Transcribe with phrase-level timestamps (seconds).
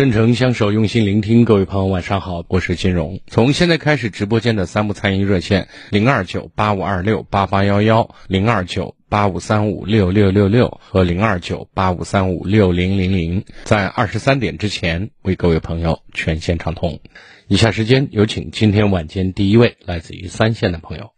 [0.00, 1.44] 真诚相守，用心聆听。
[1.44, 3.20] 各位朋友，晚上好，我是金荣。
[3.26, 16.98] 从现在开始，直播间的三部参与热线零二九八五二六八八幺幺、零二九八五三五六六六六和零二九八五三五六零零零，在二十三点之前为各位朋友全线畅通。
[17.46, 21.10] 以下时间有请今天晚间第一位来自于三线的朋友。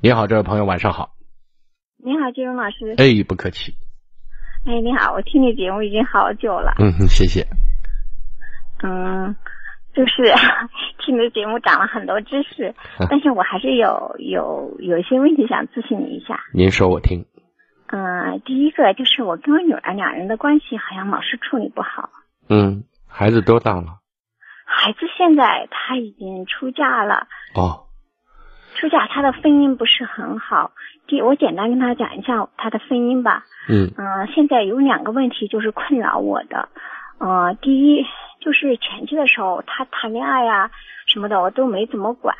[0.00, 1.10] 你好，这位朋友，晚上好。
[2.02, 2.94] 你好，金荣老师。
[2.96, 3.74] 哎，不客气。
[4.64, 6.72] 哎，你好，我听你节目已经好久了。
[6.78, 7.46] 嗯，谢谢。
[8.82, 9.36] 嗯，
[9.94, 10.22] 就是
[10.98, 12.74] 听你的节目长了很多知识，
[13.10, 16.40] 但是我还是有有有一些问题想咨询你一下。
[16.52, 17.26] 您说，我听。
[17.92, 22.10] 嗯，第一个就是我跟我女儿两人的关系好像老是处理不好。
[22.48, 23.98] 嗯，孩子多大了？
[24.64, 27.26] 孩子现在他已经出嫁了。
[27.54, 27.86] 哦。
[28.76, 30.70] 出嫁，他的婚姻不是很好。
[31.08, 33.44] 第，我简单跟他讲一下他的婚姻吧。
[33.68, 33.90] 嗯。
[33.98, 36.68] 嗯，现在有两个问题就是困扰我的。
[37.20, 38.04] 呃，第一。
[38.42, 40.70] 就是前期的时候，他谈恋爱呀
[41.06, 42.34] 什么的，我都没怎么管。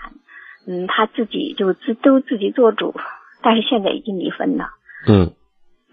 [0.67, 2.95] 嗯，他自己就自都自己做主。
[3.43, 4.71] 但是现在已经离婚了。
[5.07, 5.35] 嗯。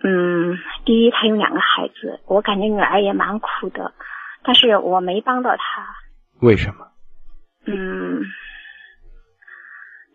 [0.02, 3.92] 嗯，第一，他有两个孩子，我感觉女儿也蛮苦的，
[4.44, 5.86] 但是我没帮到他。
[6.40, 6.88] 为什么？
[7.66, 8.22] 嗯，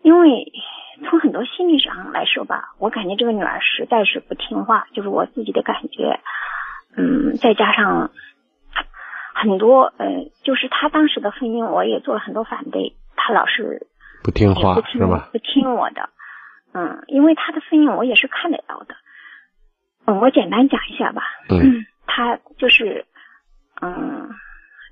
[0.01, 0.51] 因为
[1.07, 6.19] 从很多心理上来说吧，我感觉这个女儿实在是不听话，就是我自己的感觉。
[6.97, 8.09] 嗯，再加上。
[9.43, 10.05] 很多，呃，
[10.41, 13.87] 就是他当时的婚姻，我也做了很多反对，他老是
[14.23, 15.27] 不听话，是吧？
[15.33, 16.09] 不听我的，
[16.73, 18.95] 嗯，因为他的婚姻我也是看得到的，
[20.05, 23.05] 嗯，我简单讲一下吧，嗯，他就是，
[23.81, 24.29] 嗯，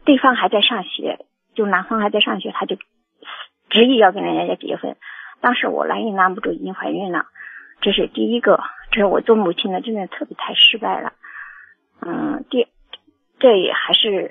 [0.03, 1.25] 对方还在上学，
[1.55, 2.75] 就男方还在上学，他就
[3.69, 4.97] 执意要跟人家结婚，
[5.39, 7.27] 当时我拦也拦不住，已经怀孕了，
[7.79, 8.59] 这是第一个，
[8.91, 11.13] 这是我做母亲的真的特别太失败了，
[12.01, 12.67] 嗯，第。
[13.41, 14.29] 这也还是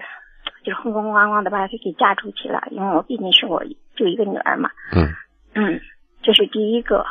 [0.63, 3.65] 就是风风光光的把她给嫁出去了，因为我毕竟是我
[3.97, 4.71] 就一个女儿嘛。
[4.95, 5.11] 嗯
[5.53, 5.81] 嗯，
[6.23, 7.05] 这是第一个，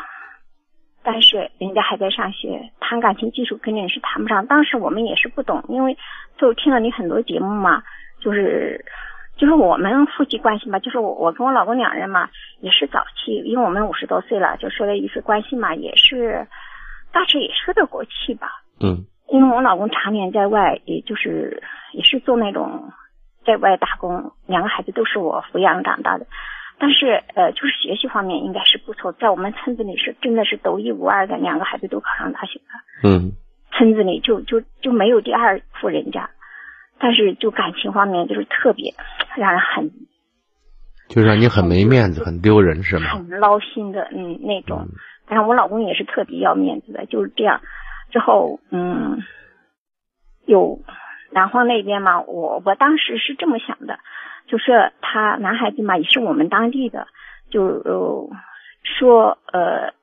[1.04, 4.48] 但是人家还在上学，谈感情基础肯定是谈不上。
[4.48, 5.98] 当时我们也是不懂，因为
[6.38, 7.84] 就听了你很多节目嘛，
[8.22, 8.86] 就是
[9.36, 12.30] 就是我们夫妻关系嘛，就是我我跟我老公两人嘛，
[12.62, 16.48] 也是早期，因为我们五十多岁了，就说了一次关系嘛，也是
[17.12, 18.48] 大致也说得过去吧。
[18.80, 19.06] 嗯。
[19.32, 21.62] 因为我老公常年在外，也就是
[21.94, 22.92] 也是做那种
[23.46, 26.26] 在外打工，两个孩子都是我抚养长大的，
[26.80, 33.10] 但是呃，就是学习方面应该是不错，在我们村子里是真的是独一无二的，两个孩子都考上大学了。
[33.10, 33.34] 嗯，
[33.72, 36.30] 村子里就就就没有第二户人家，
[36.98, 38.94] 但是就感情方面就是特别
[39.38, 39.92] 让人很，
[41.08, 43.10] 就让你很没面子，很丢人是吗？
[43.12, 44.88] 很捞心的，嗯，那种。
[45.28, 47.62] 但是我老公也是特别要面子的，就是这样。
[48.12, 49.24] 之后，嗯，
[50.46, 50.80] 有
[51.32, 54.00] 男方那边嘛，我我当时是这么想的，
[54.48, 57.08] 就是他男孩子嘛也是我们当地的，
[57.52, 58.30] 就
[58.84, 59.94] 说呃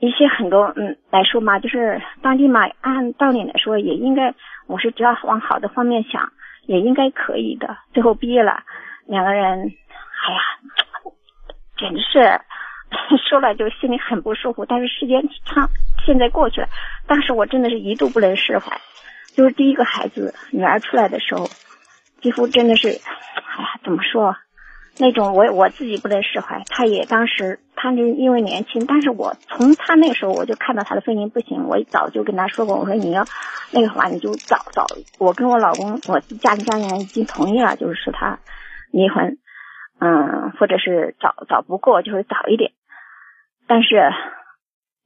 [0.00, 4.34] 一些很多嗯来说嘛，就是当地嘛按道理来说也应该，
[4.66, 6.32] 我是只要往好的方面想，
[6.66, 7.76] 也应该可以的。
[7.92, 8.62] 最后毕业了，
[9.06, 10.40] 两个人，哎呀，
[11.76, 12.40] 简直是。
[13.28, 15.68] 说了就心里很不舒服，但是时间长，
[16.04, 16.68] 现在过去了。
[17.06, 18.80] 当时我真的是一度不能释怀，
[19.34, 21.48] 就是第一个孩子女儿出来的时候，
[22.20, 24.36] 几乎真的是，哎呀，怎么说？
[24.96, 26.62] 那种我我自己不能释怀。
[26.68, 33.24] 他也当时，他就因为年轻，但是我从他那时候我就看到他的婚姻不行，我早就跟他说过，我说你要
[33.72, 34.86] 那个话你就早早。
[35.18, 38.38] 我跟我老公，我家里家里人已经同意了，就是说他
[38.92, 39.36] 离婚，
[39.98, 42.70] 嗯，或者是早早不过，就是早一点。
[43.66, 43.96] 但是，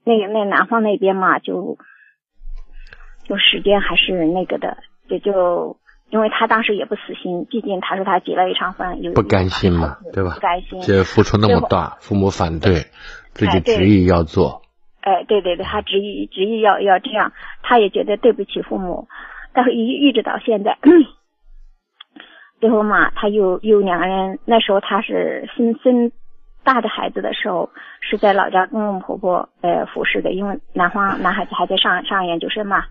[0.08, 1.76] 那个那南方那边嘛，就
[3.24, 4.78] 就时间还是那个的，
[5.08, 5.76] 也就
[6.08, 10.30] 因为他当时也不死心，毕竟他说他结了一场婚，有不甘心嘛，对吧？
[10.36, 12.86] 不甘心，这付出那么大，父母反对，
[13.34, 14.62] 自己执意要做。
[15.02, 17.32] 哎，对对对，他执意执意要要这样，
[17.62, 19.08] 他也觉得对不起父母，
[19.52, 20.78] 但是一一直到现在，
[22.60, 26.10] 最后嘛，他又又两个人，那时候他是生生
[26.68, 27.70] 大的孩子的时候，
[28.02, 32.84] 是在老家公公婆婆呃服侍的，因为男方男孩子还在上上研究生嘛，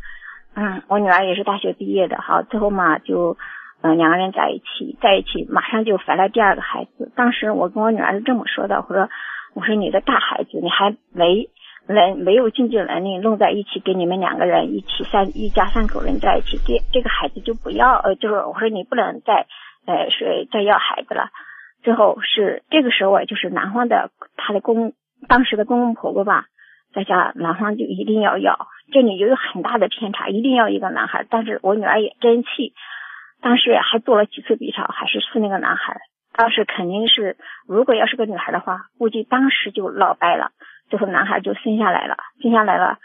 [0.55, 3.37] 嗯，我女儿也是大学毕业的，好，最后嘛就
[3.83, 9.09] 嗯两个人在一起，在一起马上就怀了第二个孩子，当时我跟我女儿是这么说的，我说
[9.53, 11.49] 我说你的大孩子你还没。
[11.89, 19.47] 能没有经济能力弄在一起，给你们两个人一起三一家三口人在一起，这这个孩子就不要，呃，就是我说你不能再，
[19.85, 21.29] 呃，是再要孩子了。
[21.87, 24.91] 最后是这个时候，就是男方的他的公
[25.29, 26.47] 当时的公公婆婆吧，
[26.93, 31.25] 在家男方就一定要要，这里就有很大的偏差，一定要一个男孩。
[31.29, 32.73] 但是我女儿也争气，
[33.41, 36.01] 当时还做了几次 B 超，还是是那个男孩。
[36.33, 37.37] 当时肯定是，
[37.69, 40.51] 如果要是个女孩的话，估计当时就闹掰了。
[40.89, 42.97] 最后男孩就生下来了，生下来了，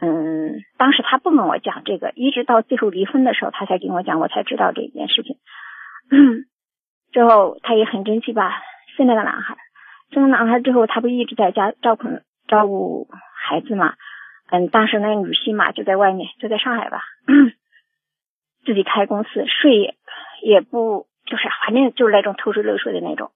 [0.00, 5.36] 嗯，当时他不跟我讲这个，一直到最后离婚的时候，他才跟我讲，我才知道这件事情。
[7.14, 8.60] 之后他也很争气吧，
[8.96, 9.56] 生了个男孩，
[10.10, 12.08] 生了男孩之后，他不一直在家照顾
[12.48, 13.94] 照顾孩子嘛，
[14.50, 17.04] 嗯，当时那个女婿嘛就在外面，就在上海吧，
[18.66, 19.94] 自己开公司，税也
[20.42, 23.30] 也不就是反正就是那种偷税漏税的那种，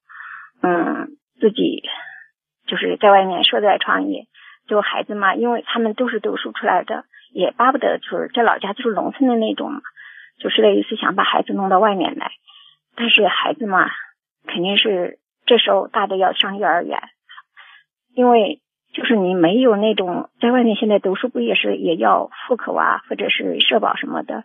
[0.61, 1.85] 嗯，自己。
[2.67, 4.27] 就是在外面说在创业，
[4.67, 9.81] 就孩子嘛，因为他们都是读书出来的，也巴不得就是在老家就是农村的那种嘛，
[10.39, 12.31] 就是那意思想把孩子弄到外面来。
[12.99, 13.89] 但是孩子嘛，
[14.49, 16.99] 肯定是这时候大的要上幼儿园，
[18.13, 18.61] 因为
[18.93, 24.43] 就是你没有那种在外面现在读书不也是也要户口啊，或者是社保什么的。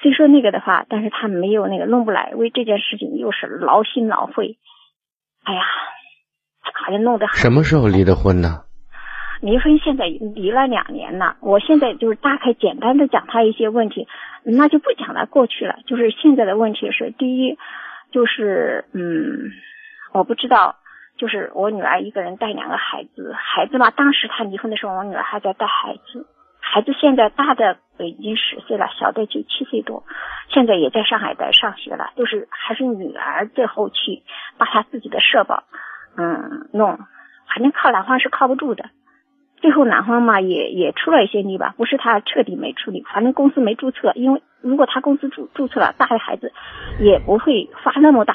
[0.00, 4.58] 虽说那个的话，但是他没有那个弄不来，为这件事情又是劳心劳肺。
[5.42, 5.62] 哎呀。
[6.74, 8.64] 好像弄得什么时候离的婚呢？
[9.42, 11.36] 离婚现在离了两年了。
[11.40, 14.06] 我现在就是大概简单的讲他一些问题，
[14.44, 15.80] 那就不讲了，过去了。
[15.84, 17.58] 就是现在的问题是，第一
[18.12, 19.50] 就是嗯，
[20.12, 20.76] 我不知道，
[21.18, 26.24] 就是我女儿一个人带两个孩子，孩子嘛，当时他离婚的时候，我女儿还在带孩子，
[26.60, 30.04] 孩子现在大的已经十岁了，小的就七岁多，
[30.50, 34.22] 现在也在上海在上学了，就是还是女儿最后去
[34.56, 35.64] 把他自己的社保。
[36.16, 36.96] 嗯，弄，
[37.48, 38.84] 反正靠男方是靠不住的。
[39.62, 46.52] 最后男方嘛也也出了一些力吧，不是他彻底没出力，反正公司没注册，因为如果他公司注注册了，大的孩子
[47.00, 48.34] 也不会花那么大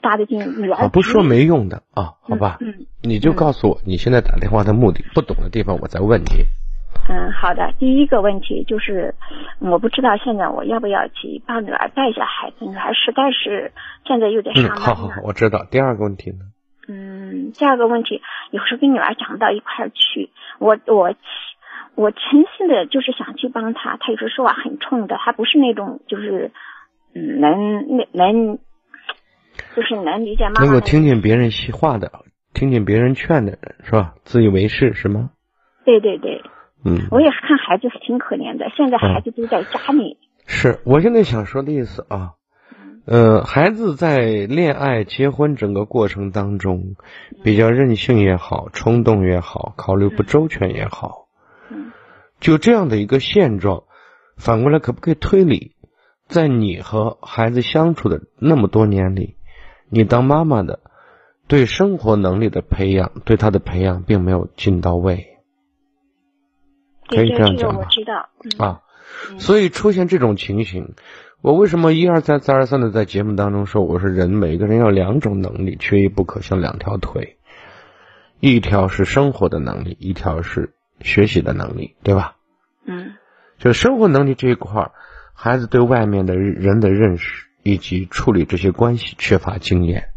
[0.00, 0.62] 大的劲。
[0.62, 2.58] 女儿不说没用的啊，好吧？
[2.60, 6.44] 嗯，你就告诉我你现在打电话的目的，不懂的地方我再问你。
[7.08, 7.72] 嗯，好的。
[7.78, 9.14] 第一个问题就是，
[9.60, 13.72] 我不知道现在我要不要去帮女儿带一下孩子，女儿实在是
[14.06, 14.78] 现在有点上班。
[14.78, 15.66] 好好好，我知道。
[15.70, 16.44] 第二个问题呢？
[16.88, 20.30] 嗯，第二个问题，有时候跟女儿讲不到一块儿去。
[20.58, 21.14] 我我
[21.94, 22.20] 我诚
[22.56, 26.50] 心的就是想去帮她，她有时候说话很冲的，她不是那种就是
[27.14, 28.58] 嗯能能能，
[29.76, 30.64] 就是能理解妈妈。
[30.64, 32.10] 能够听见别人细话的，
[32.54, 34.14] 听见别人劝的人是吧？
[34.24, 35.30] 自以为是是吗？
[35.84, 36.42] 对对对。
[36.86, 37.08] 嗯。
[37.10, 40.16] 我也是看孩子挺可怜的，现在孩子都在家里。
[40.46, 42.37] 是我现在想说的意思啊。
[43.10, 46.94] 呃，孩子在恋爱、结婚整个过程当中，
[47.42, 51.26] 比较任性也好，冲动也好，考虑不周全也好，
[52.38, 53.84] 就这样的一个现状，
[54.36, 55.74] 反过来可不可以推理，
[56.26, 59.36] 在你和孩子相处的那么多年里，
[59.88, 60.80] 你当妈妈的
[61.46, 65.38] 对生活能力的培养，对他的培养并没有尽到位，
[67.08, 67.80] 可以这样讲吗？
[67.80, 68.28] 我知道
[68.62, 68.82] 啊，
[69.38, 70.94] 所以出现这种情形。
[71.40, 77.36] 我为什么一而再再而三的在节目当中说，我说人每个人要两种能力，缺一不可，像两条腿，
[78.40, 82.34] 一条是生活的能力，一条是学习的能力，对吧？
[82.86, 83.14] 嗯，
[83.58, 84.90] 就生活能力这一块，
[85.32, 90.08] 孩子对外面的人的认识以及处理这些关系缺乏经验，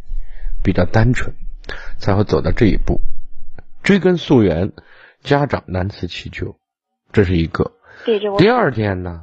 [0.63, 1.35] 比较单纯，
[1.99, 2.99] 才会走到这一步。
[3.83, 4.71] 追根溯源，
[5.21, 6.55] 家长难辞其咎，
[7.11, 7.73] 这是一个。
[8.39, 9.21] 第二点呢？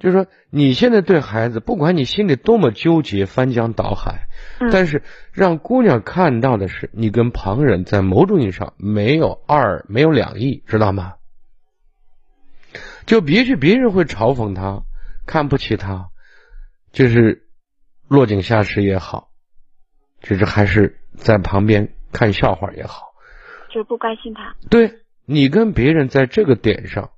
[0.00, 4.28] 就是说，你现在对孩子，不管你心里多么纠结、翻江倒海，
[4.72, 11.16] 但是让姑娘看到的是，你跟旁人在某种意义上没有二，没有两意，知道吗？
[13.04, 14.84] 就别去，别人会嘲讽他，
[15.26, 16.08] 看不起他，
[16.92, 17.46] 就是
[18.08, 19.28] 落井下石也好，
[20.22, 23.12] 就是还是在旁边看笑话也好，
[23.70, 24.56] 就不关心他。
[24.70, 27.10] 对你跟别人在这个点上。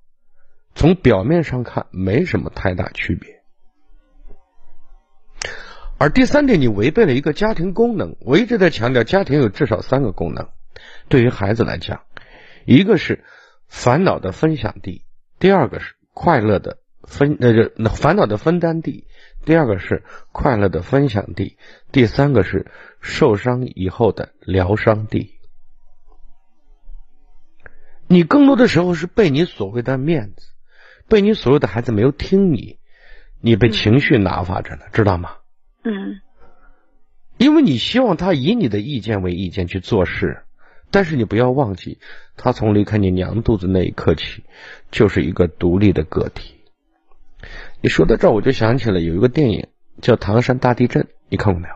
[0.75, 3.43] 从表面上看没什么太大区别，
[5.99, 8.17] 而第三点，你违背了一个家庭功能。
[8.21, 10.49] 我一直在强调，家庭有至少三个功能。
[11.09, 12.02] 对于孩子来讲，
[12.64, 13.25] 一个是
[13.69, 15.05] 烦恼的分享地，
[15.38, 19.07] 第二个是快乐的分呃就烦恼的分担地，
[19.45, 20.02] 第二个是
[20.33, 21.59] 快乐的分享地，
[21.93, 22.67] 第三个是
[23.00, 25.38] 受伤以后的疗伤地。
[28.09, 30.51] 你更多的时候是被你所谓的面子，
[31.12, 32.78] 被你所有的孩子没有听你，
[33.42, 35.33] 你被情绪拿发着呢，知道吗？
[35.85, 36.21] 嗯
[37.37, 40.45] 因为你希望他以你的意见为意见去做事，
[40.90, 41.99] 但是你不要忘记，
[42.38, 44.45] 他从离开你娘肚子那一刻起，
[44.90, 46.54] 就是一个独立的个体。
[47.83, 49.66] 你说到这儿，我就想起了有一个电影
[50.00, 51.75] 叫《唐山大地震》，你看过没有？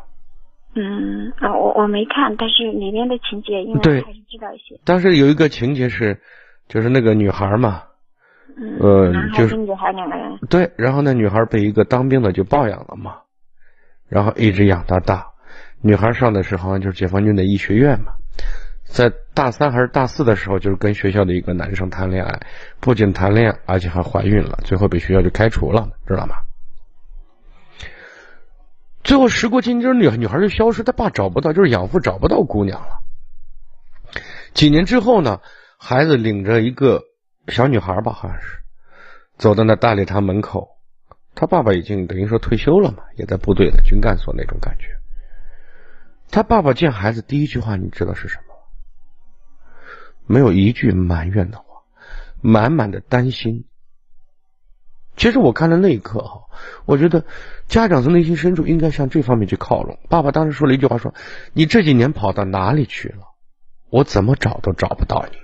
[0.80, 4.80] 嗯啊，我我没看，但是里面的情节应对该还是知道一些。
[4.84, 6.22] 当时有一个情节是，
[6.68, 7.95] 就是那个女孩嘛，嗯，
[8.80, 10.38] 呃就是女孩两个人。
[10.48, 13.18] 对，然后那女孩被一个当兵的就抱养了嘛，
[14.08, 15.26] 然后一直养到大。
[15.82, 18.14] 女孩上的是好像就是解放军的医学院嘛，
[18.84, 22.40] 在大三还是大四的时候，就是跟学校的一个男生谈恋爱，
[22.80, 26.36] 不仅谈恋爱，而且还怀孕了，最后被学校就开除了，知道吗？
[29.04, 32.88] 最后时过境迁，女女孩就消失，她爸找不到，就是养父找不到姑娘了。
[34.54, 35.40] 几年之后呢，
[35.78, 37.02] 孩子领着一个
[37.48, 38.58] 小女孩吧，好像是
[39.38, 40.76] 走到那大礼堂门口，
[41.34, 44.86] 他爸爸已经等于说退休了嘛，也在部队的军干所那种感觉。
[46.30, 48.60] 他爸爸见孩子第一句话，你知道是什么吗？
[50.26, 51.64] 没有一句埋怨的话，
[52.40, 53.64] 满满的担心。
[55.16, 56.42] 其实我看到那一刻哈，
[56.84, 57.24] 我觉得
[57.68, 59.98] 家长从内心深处应该向这方面去靠拢。
[60.10, 61.14] 爸爸当时说了一句话说
[61.54, 63.20] ：“你这几年跑到哪里去了？
[63.88, 65.38] 我怎么找都找不到你。”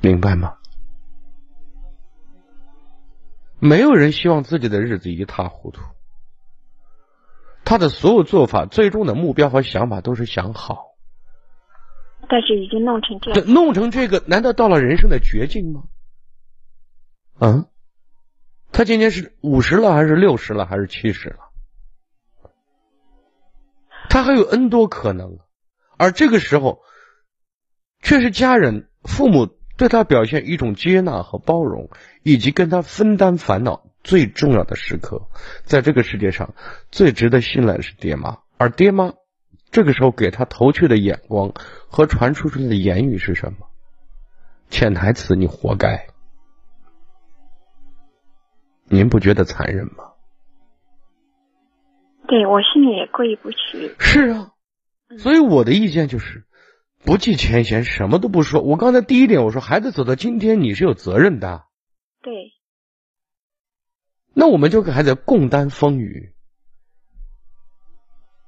[0.00, 0.54] 明白吗？
[3.60, 5.82] 没有人希望自己的日子一塌糊涂。
[7.64, 10.94] 他的所有做法，最终的目标和想法都是想好。
[12.30, 15.82] 但是已经弄成这这样，弄成这个，难道到了人生的绝境吗？
[17.38, 17.66] 啊，
[18.70, 21.38] 他今年是五十了，还是六十了，还是七十了？
[24.08, 25.38] 他还有 N 多可能，
[25.98, 26.80] 而这个时候，
[28.00, 31.88] 却是家人、父母对他表现一种接纳和包容，
[32.22, 35.28] 以及跟他分担烦恼最重要的时刻。
[35.62, 36.52] 在这个世界上，
[36.90, 39.14] 最值得信赖的是爹妈，而爹妈
[39.70, 41.52] 这个时候给他投去的眼光
[41.88, 43.68] 和传输出去的言语是什么？
[44.68, 46.08] 潜台词：你活该。
[48.86, 50.12] 您不觉得残忍吗？
[52.26, 53.94] 对我心里也过意不去。
[54.00, 54.50] 是啊，
[55.18, 56.47] 所以我的意见就是，
[57.04, 58.60] 不计前嫌，什么都不说。
[58.60, 61.64] 我刚才第一点我说，孩子走到今天，你是有责任的，
[62.22, 62.52] 对，
[64.34, 66.32] 那我们就给孩子共担风雨，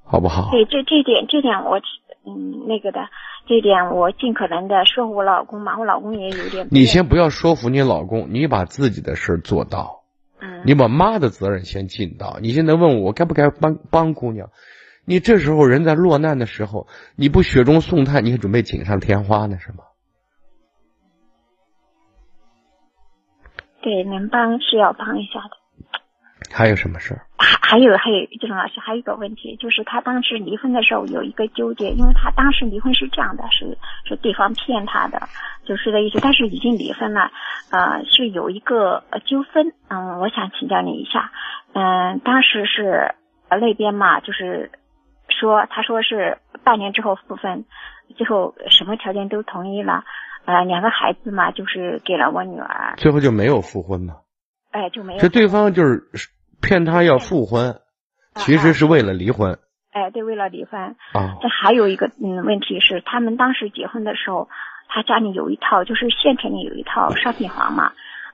[0.03, 0.51] 好不好？
[0.51, 1.79] 对，这这点这点我
[2.23, 2.99] 嗯那个的，
[3.47, 6.67] 这点我尽可能的说服我老公嘛，我老公也有点。
[6.69, 10.03] 你先不要说服你老公，你把自己的事儿做到，
[10.39, 12.37] 嗯，你把妈的责任先尽到。
[12.41, 14.49] 你现在问我，我该不该帮帮姑娘？
[15.05, 19.83] 你这时候人在落难的时候，你不雪中送炭，你还准备锦上添花呢，是吗？
[23.81, 25.57] 对，能帮是要帮一下的。
[26.51, 27.25] 还有什么事儿？
[27.37, 35.21] 还还有还有，季龙老师还有一个问题，就是他当时离婚的时候有一个纠结，因为他当时离婚是这样的，是是对方骗他的，
[35.65, 37.31] 就是的意思，但是已经离婚了，
[37.71, 41.31] 呃，是有一个呃纠纷，嗯，我想请教你一下，
[41.73, 43.15] 嗯，当时是
[43.47, 44.71] 呃那边嘛，就是
[45.41, 47.65] 说他说是半年之后复婚，
[48.15, 50.03] 最后什么条件都同意了，
[50.45, 54.17] 呃，两个孩子嘛，就是给了我女儿，最后就没有复婚嘛？
[54.69, 56.03] 哎，就没有这对方就是
[56.61, 57.81] 骗他要复婚，
[58.35, 59.57] 其实是为了离婚
[59.91, 60.79] 哎，对，为了离婚。
[60.79, 61.35] 啊。
[61.41, 64.47] 这还有一个嗯问题是，他们当时结婚的时候，
[64.87, 67.91] 他家里有一套，就是县城里有一套商品房嘛，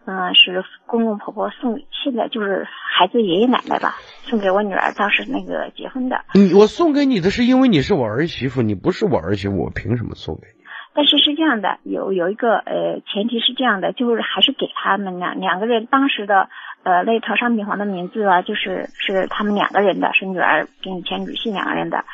[0.08, 2.66] 嗯、是公公婆婆送，现在就是
[2.98, 6.22] 孩子爷爷奶奶吧，送给我女儿当时那个结婚的。
[6.34, 10.64] 你我送给你的是因为你是我儿媳妇，你不是我儿媳妇，我凭什么送给你？
[10.94, 16.50] 但是是这样的，有有一个呃前提是这样的，就是还是给他们两两个人当时的
[16.84, 22.06] 呃那套商品房的名字啊，就是是他们两个人的，是女儿跟以前女婿两个人的。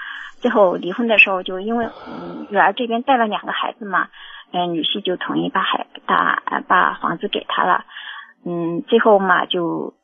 [0.42, 4.10] 最后离婚的时候，就因为嗯女儿这边带了两个孩子嘛，
[4.54, 7.86] 嗯、女婿就同意把孩把把房子给他了。
[8.46, 9.96] 嗯，最后嘛就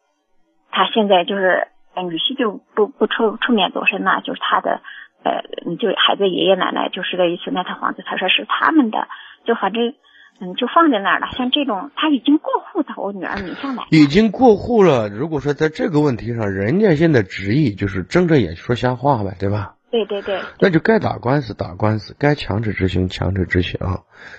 [0.72, 4.82] 他现在就是呃女婿就不不出出面作声了，就是他的
[5.24, 5.44] 呃，
[5.76, 9.08] 就孩子爷爷奶奶就是这意思，那套房子他说是他们的，
[9.46, 9.94] 就反正
[10.42, 11.28] 嗯就放在那儿了。
[11.38, 15.10] 像这种他已经过户到我女儿名下了，已经过户了。
[15.10, 19.76] 如果说在这个问题上，人家现在执意就是睁着眼说瞎话呗，对吧？
[19.92, 23.80] 对对对，那就该打官司打官司，该强制执行强制执行。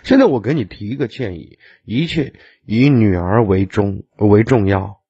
[0.02, 2.35] 现在我给你提一个建议，一切
[2.66, 5.00] 以女儿为重为重要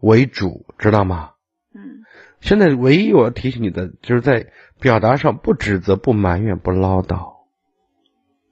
[0.00, 1.30] 为主，知道吗？
[1.74, 2.04] 嗯
[2.40, 4.46] 现在唯一我要提醒你的，就是在
[4.80, 7.40] 表达上不指责、不埋怨、不唠叨。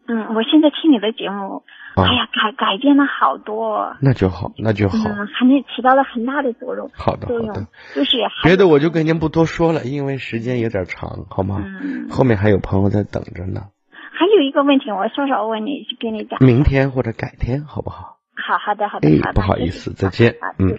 [0.07, 1.63] 嗯，我现在听你的节目，
[2.03, 4.97] 啊哎呀，改改变了好多，那就好，那就好。
[5.09, 11.63] 嗯，还能起到了很大的作用好的，好的。，就是别的我就跟您不多说了，因为时间有点长，好吗？
[11.65, 13.63] 嗯，后面还有朋友在等着呢。
[13.91, 16.39] 还有一个问题，我稍稍问你，跟你讲。
[16.45, 18.17] 明天或者改天，好不好？
[18.35, 20.37] 好好的好的哎好的，不好意思，再见。
[20.59, 20.79] 嗯。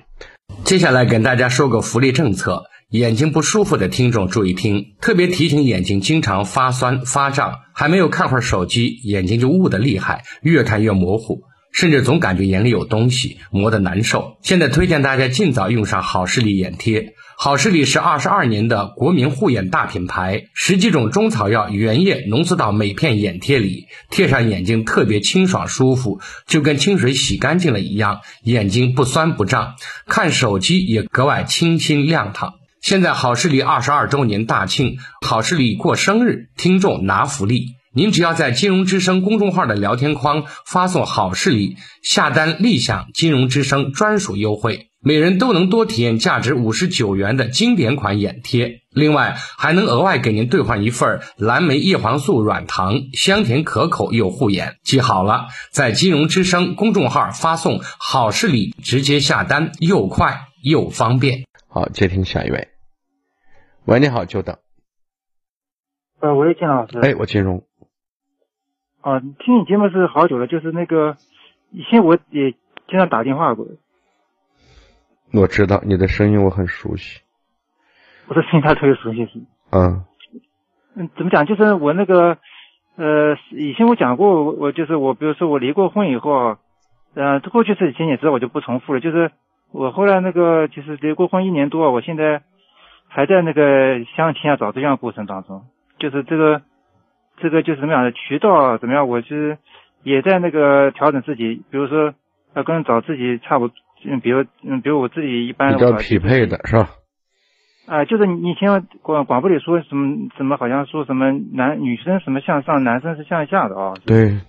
[0.66, 14.38] 接下来跟大家说个福利政策，眼睛不舒服的听众注意听，特别提醒眼睛经常发酸发胀，还没有看会儿手机，眼睛就雾得厉害，越看越模糊，甚至总感觉眼里有东西，磨得难受。
[14.42, 17.14] 现在推荐大家尽早用上好视力眼贴。
[17.38, 29.76] 好视力是二十二年的国民护眼大品牌，十几种中草药原液浓缩到每片眼贴里，贴上眼睛特别清爽舒服，就跟清水洗干净了一样，眼睛不酸不胀，
[30.08, 32.56] 看手机也格外清新亮堂。
[32.82, 37.66] 现在好视力二十二周年大庆，好视力过生日，听众拿福利。
[37.94, 48.82] 您只要在金融之声公众号的聊天框发送“好视力”，下单立享金融之声专属优惠，每人都能多体验价值五十九元的经典款眼贴。
[48.94, 54.76] 另外，还能额外给您兑换一份蓝莓叶黄素软糖，香甜可口又护眼。
[54.84, 61.46] 记好了，在金融之声公众号发送“好视力”，直接下单，又快又方便。
[61.68, 62.68] 好，接听下一位。
[63.86, 64.58] 喂，你好，久等。
[66.20, 67.00] 呃，喂，金老师。
[67.00, 67.64] 哎，我金融。
[69.02, 71.16] 啊，听你节目是好久了，就是那个
[71.72, 72.52] 以前我也
[72.88, 73.66] 经常打电话过，
[75.32, 77.22] 我知道你的声音，我很熟悉。
[78.28, 79.40] 我的声音他特别熟悉是。
[79.72, 80.04] 嗯
[80.96, 81.46] 嗯，怎么讲？
[81.46, 82.38] 就是我那个
[82.98, 86.60] 呃，以前我讲过，我我就是我，比如说我离过婚以后啊，
[87.14, 89.00] 呃，过去事情也知道，我就不重复了。
[89.00, 89.32] 就是
[89.72, 92.42] 我后来那个，就是离过婚一年多，我现在
[93.08, 95.64] 还在那个相亲啊找对象过程当中，
[96.00, 96.62] 就是这个
[97.38, 99.58] 这个就是怎么样的渠道啊怎么样，我是
[100.04, 102.14] 也在那个调整自己，比如说
[102.56, 106.90] 要跟找自己差不多，嗯，比如嗯，比如我自己一般比较匹配的是吧？
[107.86, 113.94] 啊、就是你以前广广播里说什么什么，好像说什么男女生什么向上，男生是向下的啊。
[114.06, 114.40] 对，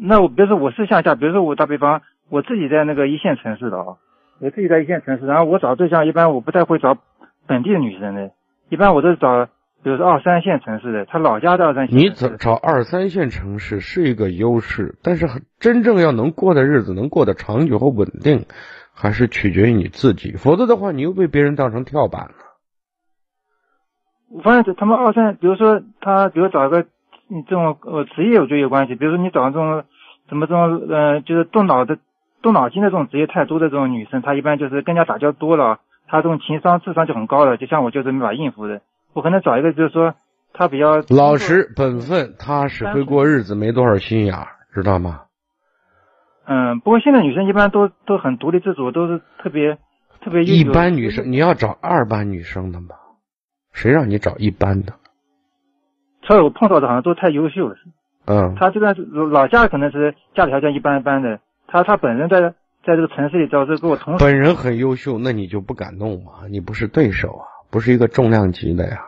[0.00, 3.98] 那我比如说我是向下，比如说我打比方，我自己在那个一线城市的啊，
[4.40, 6.96] 我自己在一线城市，然后我找对象一般我不太会找
[7.46, 8.30] 本地的女生的，
[8.70, 9.44] 一般我都是找
[9.82, 15.26] 比如说二三线城市的，他老家的二三线你找找二三线城市是一个优势，但是
[15.58, 18.46] 真正要能过的日子，能过得长久和稳定，
[18.94, 20.32] 还是取决于你自己。
[20.38, 22.34] 否则的话，你又被别人当成跳板了。
[24.30, 26.86] 我发现他们二三，比如说他，比如找个
[27.28, 28.94] 你这种呃职业，我觉得有关系。
[28.94, 29.84] 比如说你找这种
[30.30, 31.98] 什么这种呃，就是动脑的、
[32.42, 35.78] 动脑筋的这种职业太多的这种女生，她一般就是跟人家打交道多了，
[36.08, 37.56] 她这种情商、智商就很高了。
[37.56, 38.82] 就像我就是没法应付的，
[39.14, 40.14] 我可能找一个就是说
[40.52, 45.22] 她比较老实、本分、踏实，会过日子，没多少心眼儿，知道吗？
[46.44, 49.78] 嗯，不过现在女生一般都都很独立自主，都是特别
[50.20, 52.96] 特别一般女生，你要找二班女生的吗？
[53.72, 54.94] 谁让你找一般的？
[56.26, 57.76] 所以我碰到的好像都太优秀了。
[58.26, 61.40] 嗯，她这边是老家可能是家里条件一般一般的，
[61.72, 62.40] 她她本人在
[62.84, 66.46] 在这个城市里找这跟我同本人很优秀，那你就不敢弄嘛？
[66.50, 69.06] 你不是对手啊，不是一个重量级的呀。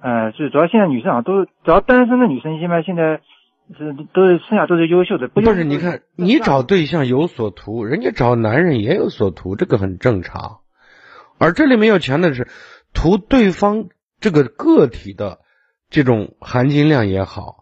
[0.00, 3.20] 呃，是主要现在女生好像都，只要单身的女生，一般现在
[3.78, 5.28] 是都是剩下都是优秀的。
[5.28, 10.60] 不不是，你看你找对象有所图，人家找男人也有所图，这个很正常。
[11.38, 12.48] 而这里面要强调的是，
[12.92, 13.88] 图对方
[14.18, 15.38] 这个个体的
[15.90, 17.59] 这种含金量也好，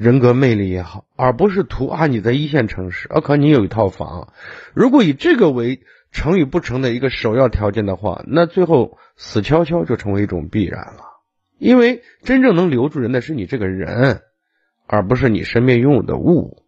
[0.00, 4.28] 人格魅力也好，而不是图啊你在一线城市，啊可你有一套房。
[4.72, 5.80] 如果以这个为
[6.12, 11.02] 成与不成的一个首要条件的话，那最后死翘翘就成为一种必然了。
[11.58, 14.20] 因为真正能留住人的是你这个人，
[14.86, 16.62] 而不是你身边拥有的物。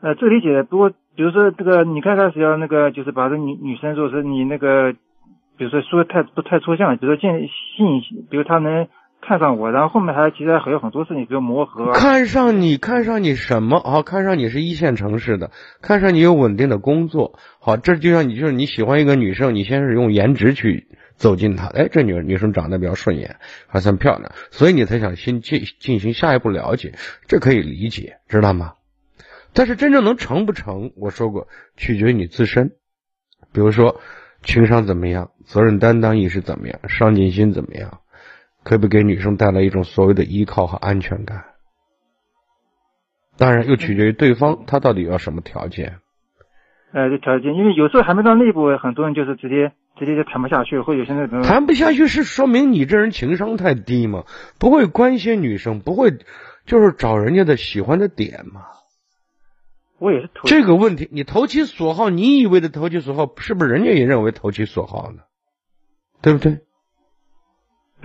[0.00, 0.62] 呃，这理解。
[0.62, 4.94] 不过，比如说这个，你刚开始要那个，就是把这女女生，如果是你那个，
[5.58, 8.88] 比如说说太不太抽象，比如说建吸引，比如她能
[9.26, 13.80] 看上我，然后后面还其实还有很多事情，比如磨合、看上你，看上你什么？
[13.80, 15.50] 好，看上你是一线城市的，
[15.82, 17.38] 看上你有稳定的工作。
[17.58, 20.86] 好，这就像你就是你喜欢一个女生，你先是用颜值去
[21.16, 23.36] 走近她，哎，这女女生长得比较顺眼，
[23.66, 26.94] 还算漂亮，所以你才想先进进行下一步了解，
[27.26, 28.74] 这可以理解，知道吗？
[29.52, 32.72] 但是真正能成不成，我说过，取决于你自身。
[33.52, 34.00] 比如说，
[34.42, 38.00] 情商怎么样，责任担当意识怎么样，上进心怎么样，
[38.66, 41.44] 可不可以给女生带来一种所谓的依靠和安全感？
[43.38, 46.00] 当然，又取决于对方他到底要什么条件。
[46.92, 54.24] 呃，这条件，因为有时候还没到那一步，很多人就是直接直接就谈不下去，或有些那种谈不下去是说明你这人情商太低嘛，
[54.58, 56.18] 不会关心女生，不会
[56.64, 58.62] 就是找人家的喜欢的点嘛。
[60.00, 65.22] 我也是投这个问题，你投其所好，你以为的投其所好，是不是人家也认为投其所好呢？
[66.20, 66.58] 对不对？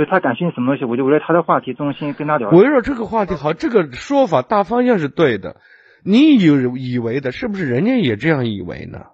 [0.01, 2.49] 对他感兴趣什么东西，我就围绕他的话题中心跟他聊。
[2.49, 5.57] 围绕这个话题好，这个说法大方向是对的。
[6.03, 9.05] 你以以为的，是不是人家也这样以为呢？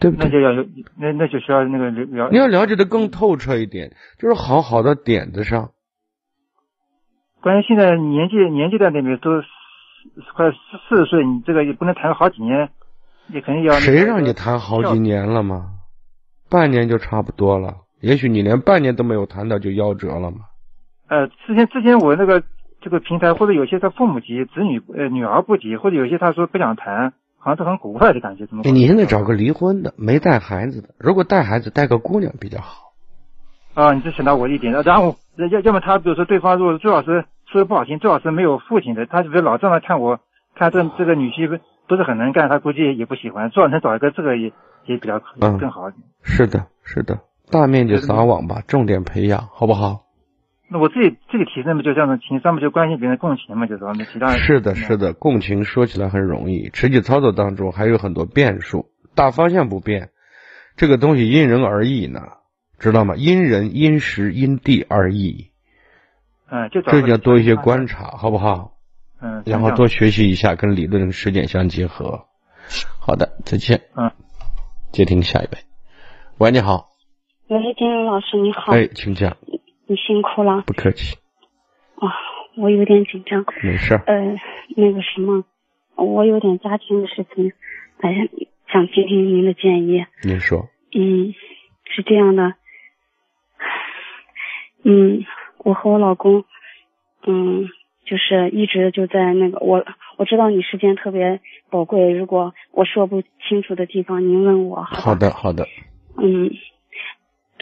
[0.00, 0.24] 对不对？
[0.24, 0.64] 那就要有，
[0.98, 2.30] 那那就需要那个了。
[2.30, 5.72] 你要了解的更透彻一点，就是好好的点子上。
[7.42, 9.42] 关于现在年纪年纪在那边都
[10.34, 10.56] 快四
[10.88, 12.70] 四十岁，你这个也不能谈好几年，
[13.26, 13.74] 你肯定要。
[13.74, 15.72] 谁让你谈好几年了吗？
[16.48, 17.83] 半年就差不多了。
[18.04, 20.40] 也许你连半年都没有谈到就夭折了嘛？
[21.08, 22.42] 呃，之前之前我那个
[22.82, 28.44] 这个平台，或者有些他父母急，子女呃女儿不急，或者有些他说不想谈，好像都很古怪的感觉。
[28.46, 28.62] 怎么？
[28.64, 32.92] 你现在找个离婚的，没带孩子的，如果带孩子，带个姑娘比较好。
[33.72, 40.20] 啊，你就想到我一点，然后要要么他比如说对方如果最好是说的不好听，最好是没有父亲的，他就是老这样看我，
[40.54, 44.52] 看这这个女婿不是很能干，他估计也不喜欢，最好能找一个这个也
[44.84, 46.02] 也比较嗯更好一点。
[46.22, 47.20] 是的，是的。
[47.50, 50.04] 大面积撒网吧，重点培养，好不好？
[50.68, 60.10] 那我自己这个提升不就这样的情商不就关心别人共情嘛，就是说那其他是的，是的，共情说起来很容易，实际操作当中还有很多变数，大方向不变，
[60.76, 62.20] 这个东西因人而异呢，
[62.78, 63.14] 知道吗？
[63.14, 65.50] 因人、因时、因地而异。
[66.50, 68.72] 嗯，就这就要多一些观察，好不好？
[69.20, 72.26] 嗯，然后多学习一下，跟理论实践相结合。
[72.98, 73.82] 好的，再见。
[73.96, 74.10] 嗯，
[74.92, 75.58] 接听下一位。
[76.38, 76.93] 喂，你好。
[77.46, 78.72] 喂，金荣老师，你好。
[78.72, 79.36] 哎，请讲。
[79.86, 80.62] 你辛苦了。
[80.66, 81.14] 不客气。
[81.96, 82.08] 啊，
[82.56, 83.44] 我有点紧张。
[83.62, 84.00] 没事。
[84.06, 84.34] 呃，
[84.74, 85.44] 那个什么，
[85.94, 87.52] 我有点家庭的事情，
[88.00, 88.30] 哎，
[88.72, 90.06] 想听听您的建议。
[90.22, 90.70] 您说。
[90.94, 91.34] 嗯，
[91.84, 92.54] 是这样的。
[94.82, 95.26] 嗯，
[95.58, 96.46] 我和我老公，
[97.26, 97.68] 嗯，
[98.06, 99.84] 就是一直就在那个我
[100.16, 104.82] 我知道你时间特别宝贵，如果我说不清楚的地方，您问我。
[104.82, 105.68] 好的，好的。
[106.16, 106.50] 嗯。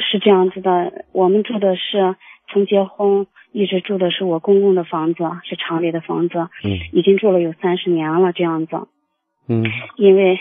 [0.02, 2.16] 是这样子的，我们住的是
[2.52, 8.88] 从结婚一直住的是我公公的房子，是厂里的房子，嗯，已经住了有三十年了这样子，
[9.48, 9.64] 嗯，
[9.96, 10.38] 因为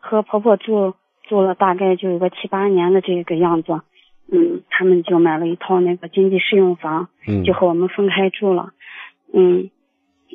[0.00, 0.94] 和婆婆住
[1.28, 3.82] 住了大概就有个七八年的这个样子，
[4.32, 8.70] 嗯，他们就买了一套那个经济适用房，嗯，就和我们分开住了，
[9.32, 9.70] 嗯，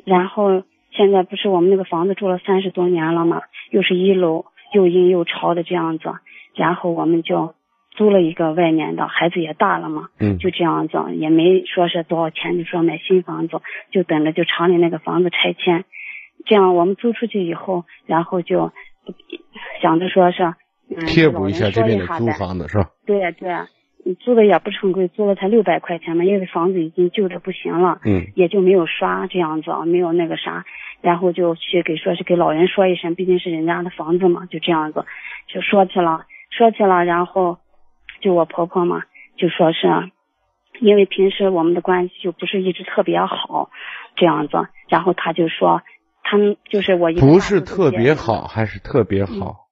[0.04, 6.12] 然后现在不是我们那个房子住了三十多年了嘛，又是一楼又阴又潮的这样子，
[6.54, 7.54] 然后我们就。
[7.98, 15.84] 租了一个外面的，孩子也大了嘛，嗯，就这样子，也没说是多少钱，就说买新房子，就等着就厂里那个房子拆迁，
[16.46, 18.70] 这样我们租出去以后，然后就
[19.82, 20.44] 想着说是，
[20.88, 22.88] 嗯，贴补一下这边的租房子是吧？
[23.04, 23.66] 对呀对呀，
[24.20, 30.64] 租的也不是很贵，租了才六百块钱嘛，因为房子已经旧的不行了，嗯，也就没有刷这样子，没有那个啥，
[31.02, 35.04] 然后就去给说是给老人说一声，毕竟是人家的房子嘛，就这样子。
[35.48, 37.58] 就说去了，说去了，然后。
[38.20, 39.02] 就我婆婆嘛，
[39.36, 40.10] 就说是，
[40.80, 43.70] 因为平时我们的关系就不是一直特别好，
[44.16, 45.82] 这样子，然后她就说，
[46.22, 49.66] 他们就是我一不是特别好，还是特别好？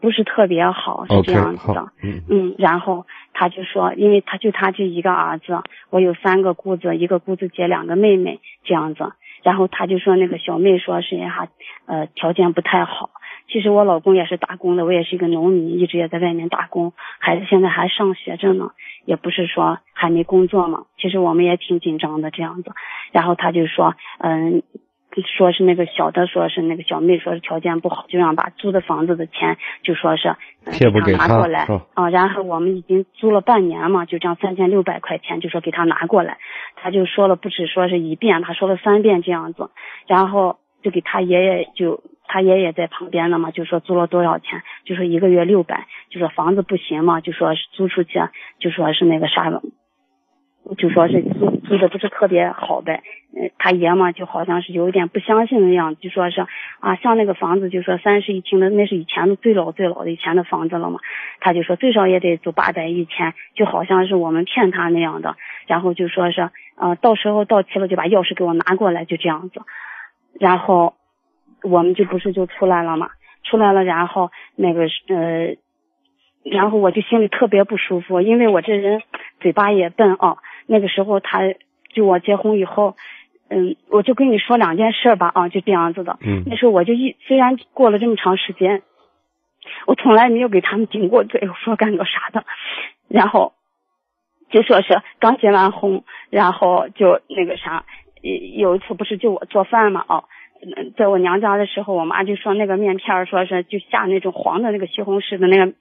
[0.00, 1.92] 不是特别好，是这样子的。
[2.02, 9.12] 嗯嗯，然后他就说，因为他就他这一个儿子，我有三个姑子，一个姑子姐，两个妹妹，这样子。
[9.44, 11.46] 然后他就说那个小妹说是哈，
[11.86, 13.10] 呃，条件不太好。
[13.52, 16.94] 其实我老公也是打工的，我也是一个农民，一直也在外面打工。
[17.18, 18.70] 孩子现在还上学着呢，
[19.04, 20.84] 也不是说还没工作嘛。
[20.98, 22.72] 其实我们也挺紧张的这样子。
[23.12, 24.62] 然后他就说，嗯，
[25.36, 30.34] 说是那个小的，说是那个小妹，说是条件不好，就让把租的房子的钱，就说是
[31.18, 32.08] 他拿过来啊。
[32.08, 36.38] 然后我们已经租了半年嘛，就这样三千六百块钱，就说给他拿过来。
[36.76, 39.68] 他就说了不止说是一遍，他说了三遍这样子，
[40.06, 42.02] 然后就给他爷爷就。
[42.32, 48.18] 他爷爷在旁边呢嘛，就说租了多少钱，就说一个月六百，就说房子不行嘛，就说是租出去，
[48.58, 49.50] 就说是那个啥，
[50.78, 53.02] 就说是租租的不是特别好呗。
[53.36, 56.46] 呃，他爷嘛就好像是有一点不相信的样子，就说是
[56.80, 61.00] 啊，像那个房子就说三室一厅的，那是以前的最老最老的以前的房子了嘛，
[61.40, 69.60] 他就说最少也得租八百一千，就好像是我们骗他那样的，然后就说是呃，到时候到期了就把钥匙给我拿过来，就这样子，
[70.40, 70.94] 然后。
[71.64, 73.10] 我们就不是就出来了嘛，
[73.44, 75.56] 出来了，然后那个呃，
[76.44, 79.02] 然后我就心里特别不舒服，因为我这人
[79.40, 80.38] 嘴巴也笨啊。
[80.66, 81.40] 那个时候他
[81.94, 82.96] 就我结婚以后，
[83.48, 86.18] 嗯，我就跟你说两件事吧啊，就这样子的。
[86.20, 88.82] 嗯那时候我就一虽然过了这么长时间，
[89.86, 92.44] 我从来没有给他们顶过嘴，说干个啥的，
[93.08, 93.52] 然后
[94.50, 97.84] 就说是刚结完婚，然后就那个啥，
[98.22, 100.16] 有有一次不是就我做饭嘛啊。
[100.18, 100.24] 嗯
[100.96, 105.72] 在我娘家的时候，我妈就说那个面片儿，说是就下那种黄的那个西红柿的那个，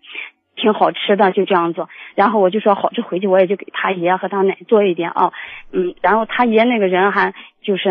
[0.56, 1.88] 挺好吃的，就这样子。
[2.16, 5.32] 然后我就说好吃回去，我也就给他爷和他奶做一点啊，
[5.72, 5.94] 嗯。
[6.02, 7.90] 然后他爷那个人还就是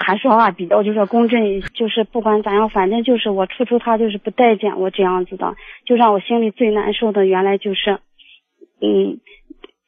[0.00, 7.98] 还说话比较就是公正，就是不管咋样，反正就是我处处他就是不待见我这样子的，就让我心里最难受的，原来就是，
[8.80, 9.20] 嗯，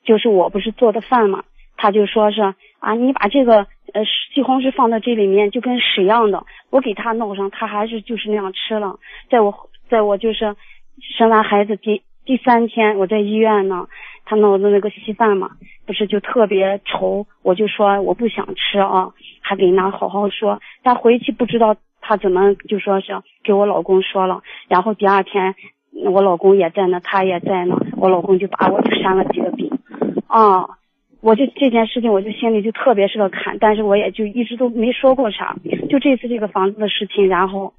[0.05, 1.45] 就是我不是做的饭嘛，
[1.77, 2.55] 他就说是
[2.85, 8.99] 啊，你把这个呃西红柿放到这里面就跟屎一样的，我给他弄上，他还是就是那样吃了。
[9.31, 9.55] 在我
[9.89, 10.55] 在我就是
[11.17, 13.87] 生完孩子第第三天，我在医院呢，
[14.27, 15.53] 他弄的那个稀饭嘛，
[15.87, 20.61] 不是就特别稠，我就说我不想吃啊，还给那好好说。
[20.83, 25.55] 但回去不知道他怎么就说是给我老公说了，然后第二天
[26.05, 29.73] 我老公也在那，他也在那，我老公就把我就扇了几个笔，
[30.27, 30.69] 啊。
[31.25, 35.57] 我就这件事情，我就心里就特别是个坎，但是我也就一直都没说过啥。
[35.89, 37.73] 就这次这个房子的事情，然后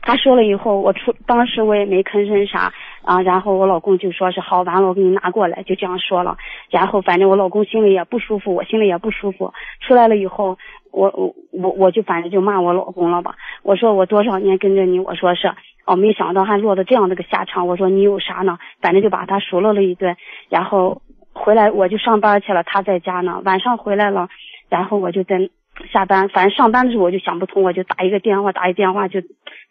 [0.00, 3.20] 他说了以后，我出当时我也没吭声啥啊。
[3.20, 6.38] 然后我老公就说是好，完了我给你拿过来，就这样说了。
[6.70, 9.52] 然后反正我老公心里也不舒服，我心里也不舒服。
[9.86, 10.56] 出来了以后，
[10.90, 13.34] 我我我我就反正就骂我老公了吧。
[13.62, 15.52] 我说我多少年跟着你，我说是
[15.84, 17.66] 哦，没想到还落得这样的个下场。
[17.66, 18.56] 我说你有啥呢？
[18.80, 20.16] 反正就把他数落了一顿，
[20.48, 21.02] 然后。
[21.38, 23.40] 回来我就上班去了，他在家呢。
[23.44, 24.28] 晚上回来了，
[24.68, 25.48] 然后我就在
[25.92, 29.20] 下班，反正上班的时候我就想不通，我就打一个电话，打一电话就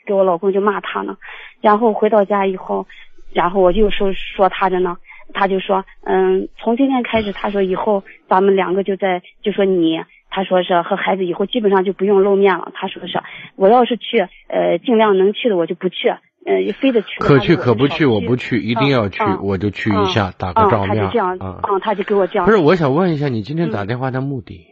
[0.05, 1.17] 给我老公就骂他呢。
[1.61, 2.87] 然后回到家以后，
[3.33, 4.97] 然后我就说说他着呢，
[5.33, 12.71] 他就说，嗯，从今天开始，他说以后咱们两个就在，就说你，他说是和孩子以后基本上就不用露面了。
[12.73, 13.21] 他说是，
[13.57, 16.13] 我要是去，呃，尽量能去的我就不去。
[16.47, 20.95] 呃，非得去，可去可不去，我不去，一定要去，我就去一下，打个照面。
[20.95, 22.45] 他就这样，啊，他就给我这样。
[22.45, 24.65] 不是，我想问一下，你今天打电话的目的？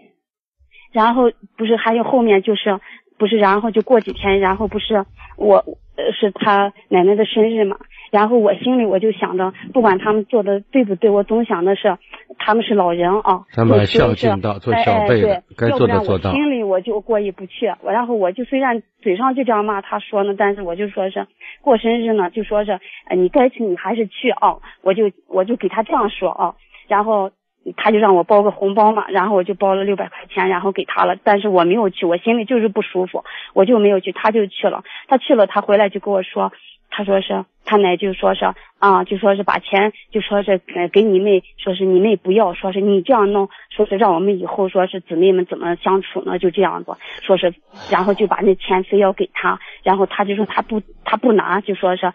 [0.93, 1.23] 然后
[1.57, 2.79] 不是还有后面就是
[3.19, 7.77] 不是，然后就过几天，然后不是我呃是他奶奶的生日嘛，
[8.11, 11.97] 然后我心里我就想着，不管他们做的对不对，我总想的是
[12.37, 16.31] 他们是老人啊，咱们孝敬到做小辈的，该做的做到。
[16.31, 21.27] 心里我就过意不去，我然后我就虽然嘴上就这样骂他说呢，但是我就说是
[21.61, 22.79] 过生日呢，就说是
[23.09, 26.55] 呃你该去你还是去啊，我就我就给他这样说啊，
[26.87, 27.31] 然后。
[27.77, 31.15] 他就让我包个红包嘛，然后我就包了六百块钱，然后给他了。
[31.23, 33.23] 但是我没有去，我心里就是不舒服，
[33.53, 34.11] 我就没有去。
[34.11, 36.53] 他就去了，他去了，他回来就跟我说，
[36.89, 38.45] 他说是他奶就说是
[38.79, 46.37] 啊，就说是把钱就说是呃给你妹，说是你妹不要，说是你这样弄，说是让我们以后说是姊妹们怎么相处呢？
[46.37, 46.91] 就这样子，
[47.23, 47.53] 说是
[47.91, 52.05] 然后就把那钱非要给他，然后他就说他不他不拿，就说是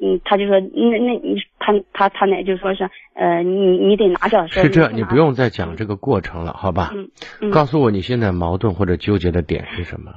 [0.00, 4.46] 嗯，他就说那那你他他他奶就说是呃你你得拿着。
[4.48, 6.92] 是这，你不用再讲这个过程了，好吧？
[6.94, 7.10] 嗯
[7.42, 7.50] 嗯。
[7.50, 10.12] 告诉我你现在矛盾或者纠结的点是什么？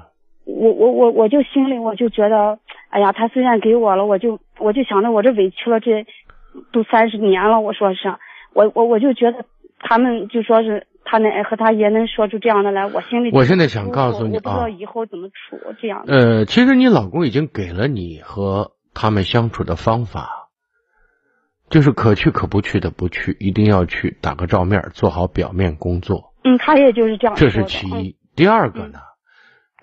[0.48, 2.58] 我我我我就心里我就觉得，
[2.90, 6.06] 哎呀，他虽然给我了，我就我就想着我这委屈了这
[6.72, 8.16] 都三十年了，我说是，
[8.54, 9.44] 我我我就觉得
[9.80, 16.04] 他们就说是他奶和他爷能说出这样的来，我心里我现在想告诉你啊，我不知道以后怎么处这样。
[16.08, 20.48] 呃，其实你老公已经给了你和他们相处的方法，
[21.70, 26.34] 就是可去可不去的不去，一定要去打个照面，做好表面工作。
[26.46, 27.36] 嗯，他也就是这样。
[27.36, 29.00] 这是其一，第二个呢？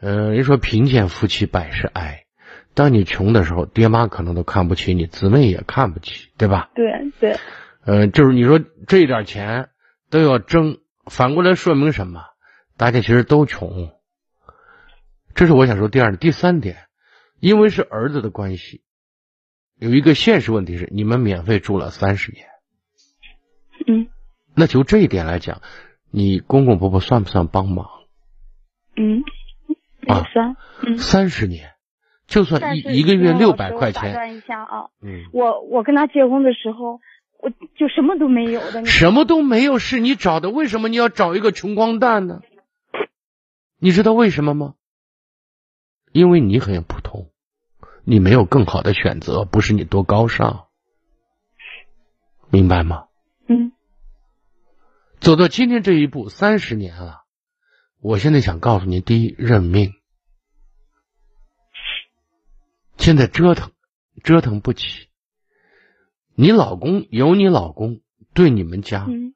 [0.04, 2.26] 呃，人说贫贱夫妻百事哀，
[2.74, 6.68] 当你穷的时候，爹妈可能都看不起你，姊妹也看不起，对吧？
[6.74, 6.84] 对
[7.18, 7.38] 对。
[7.86, 9.70] 呃，就是你说这一点钱
[10.10, 12.20] 都要争，反过来说明什么？
[12.76, 13.94] 大家其实都穷。
[15.34, 16.84] 这是我想说第二、第三点，
[17.40, 18.82] 因为是儿子的关系，
[19.78, 22.44] 有一个现实问题是，你们免费住了三十年。
[23.86, 24.08] 嗯。
[24.54, 25.62] 那就这一点来讲，
[26.10, 27.86] 你公公婆婆算不算帮忙？
[28.96, 29.22] 嗯。
[30.08, 30.24] 啊，
[30.98, 31.72] 三十年，
[32.26, 34.12] 就算一一个月六百块钱。
[34.12, 37.00] 打断一下啊，嗯，我我跟他结婚的时候，
[37.40, 38.84] 我就什么都没有的。
[38.84, 42.40] 什么都没有是你找的，为什么你要找一个穷光蛋呢？
[43.78, 44.74] 你知道为什么吗？
[46.12, 47.30] 因为你很普通，
[48.04, 50.66] 你没有更好的选择，不是你多高尚，
[52.50, 53.06] 明白吗？
[53.48, 53.72] 嗯。
[55.18, 57.23] 走到今天这一步，三十年了。
[58.04, 59.94] 我现在想告诉你，第一，认命。
[62.98, 63.72] 现在折腾，
[64.22, 65.08] 折腾不起。
[66.34, 68.02] 你老公有你老公，
[68.34, 69.32] 对你们家嗯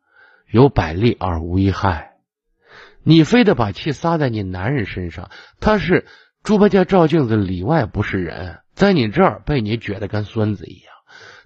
[0.51, 2.19] 有百利而无一害。
[3.03, 6.07] 你非得把气撒在你男人身上，他是
[6.43, 10.93] 猪八戒照镜子，里外不是人，在你这儿被你撅得跟孙子一样，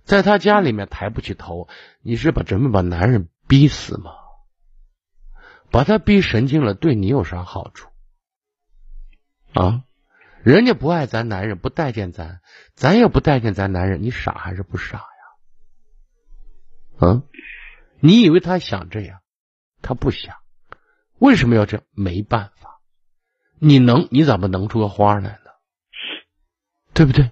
[0.02, 1.68] 在他家里面抬不起头，
[2.02, 4.10] 你是把准备把男人逼死吗？
[5.72, 7.88] 把他逼神经了，对你有啥好处？
[9.54, 9.84] 啊，
[10.44, 12.40] 人家不爱咱男人，不待见咱，
[12.74, 15.04] 咱也不待见咱男人，你傻还是不傻呀？
[17.08, 17.22] 啊，
[18.00, 19.20] 你以为他想这样，
[19.80, 20.36] 他不想，
[21.18, 21.86] 为什么要这样？
[21.92, 22.80] 没办法，
[23.58, 25.36] 你能，你怎么能出个花来呢？
[26.94, 27.30] 对不对？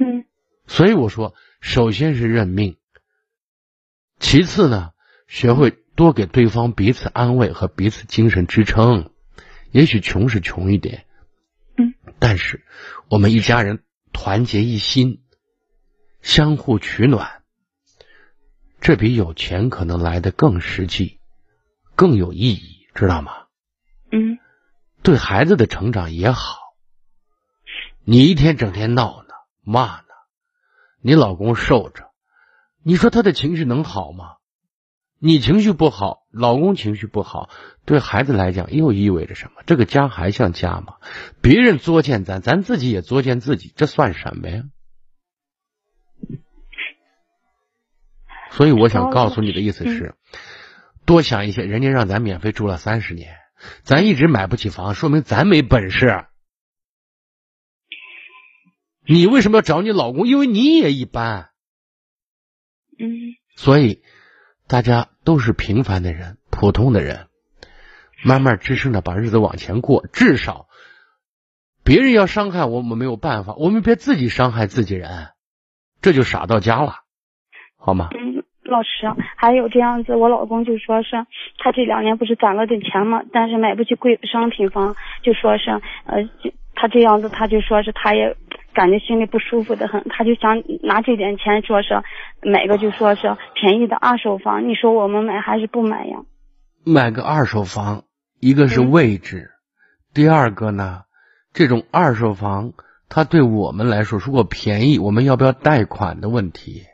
[0.00, 0.24] 嗯
[0.66, 2.78] 所以我说，首先是认命，
[4.18, 4.92] 其次呢，
[5.26, 9.10] 学会多给对方彼此安慰和彼此精神支撑。
[9.72, 11.06] 也许穷是穷一点，
[11.76, 12.64] 嗯，但是
[13.10, 13.82] 我们一家人
[14.12, 15.24] 团结一心，
[16.22, 17.42] 相互取暖，
[18.80, 21.18] 这比有钱可能来的更实际，
[21.96, 23.32] 更有意义，知道吗？
[24.12, 24.38] 嗯
[25.02, 26.60] 对孩子的成长也好。
[28.04, 30.04] 你一天整天闹呢，骂呢，
[31.00, 32.12] 你老公受着，
[32.84, 34.37] 你说他的情绪能好吗？
[35.20, 37.50] 你情绪不好，老公情绪不好，
[37.84, 39.62] 对孩子来讲又意味着什么？
[39.66, 40.94] 这个家还像家吗？
[41.42, 44.62] 别人作践咱，咱自己也作践自己，这算什么呀？
[48.50, 50.14] 所以我想告诉你的意思是，
[51.04, 53.36] 多想一些，人家让咱免费住了三十年，
[53.82, 56.26] 咱一直买不起房，说明咱没本事。
[59.04, 60.28] 你为什么要找你老公？
[60.28, 61.50] 因为你也一般。
[63.00, 64.02] 嗯所以
[64.68, 67.28] 大家都是平凡的人，普通的人，
[68.22, 70.06] 慢慢支撑着把日子往前过。
[70.12, 70.66] 至少
[71.82, 75.28] 别人要伤害我们没有办法，我们别自己伤害自己人，
[76.02, 76.96] 这就傻到家了，
[77.78, 78.10] 好吗？
[78.12, 81.16] 嗯，老师，还有这样子，我老公就说是
[81.56, 85.70] 他这两年不是攒了点钱嘛，但是买不起贵的商品房，就说是
[86.04, 86.28] 呃，
[86.74, 88.36] 他这样子，他就说是他也
[88.78, 92.00] 感觉心里不舒服的很，他就想拿这点钱说是
[92.42, 96.18] 买个就说是便宜的二手房，你说我们买还是不买呀？
[96.84, 98.04] 买个二手房，
[98.38, 99.50] 一个是嗯位置，
[100.14, 101.02] 第二个呢，
[101.52, 102.72] 这种二手房
[103.08, 106.84] 它对我们来说，如果便宜，我们要不要贷款的问题，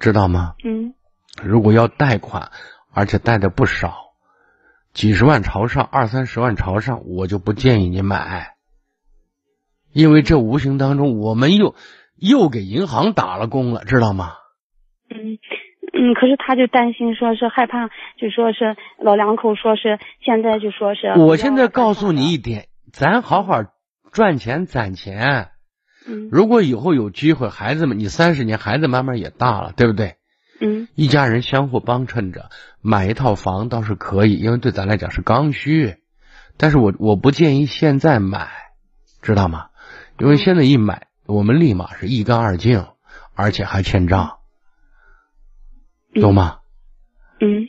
[0.00, 0.54] 知道吗？
[0.64, 0.94] 嗯
[1.40, 2.50] 如果要贷款，
[2.92, 3.94] 而且贷的不少，
[4.92, 8.51] 几十万朝上，二三十万朝上，我就不建议你买，
[9.92, 11.74] 因为这无形当中我们又
[12.16, 14.32] 又给银行打了工了，知道吗？
[15.10, 15.38] 嗯。
[15.94, 21.08] 嗯，可是他就担心，说是害怕，就说是老两口，说是现在就说是。
[21.18, 23.62] 我现在告诉你一点，咱好好
[24.10, 25.50] 赚钱攒钱。
[26.08, 30.14] 嗯如果以后有机会，孩子们，你三十年，孩子慢慢也大了，对不对？
[30.60, 32.48] 嗯一家人相互帮衬着，
[32.80, 35.96] 买一套房倒是可以，因为对咱来讲是刚需。
[36.56, 38.48] 但是我我不建议现在买，
[39.20, 39.66] 知道吗？
[40.22, 42.86] 因为现在一买，我们立马是一干二净，
[43.34, 44.38] 而且还欠账，
[46.14, 46.60] 懂吗？
[47.40, 47.66] 嗯，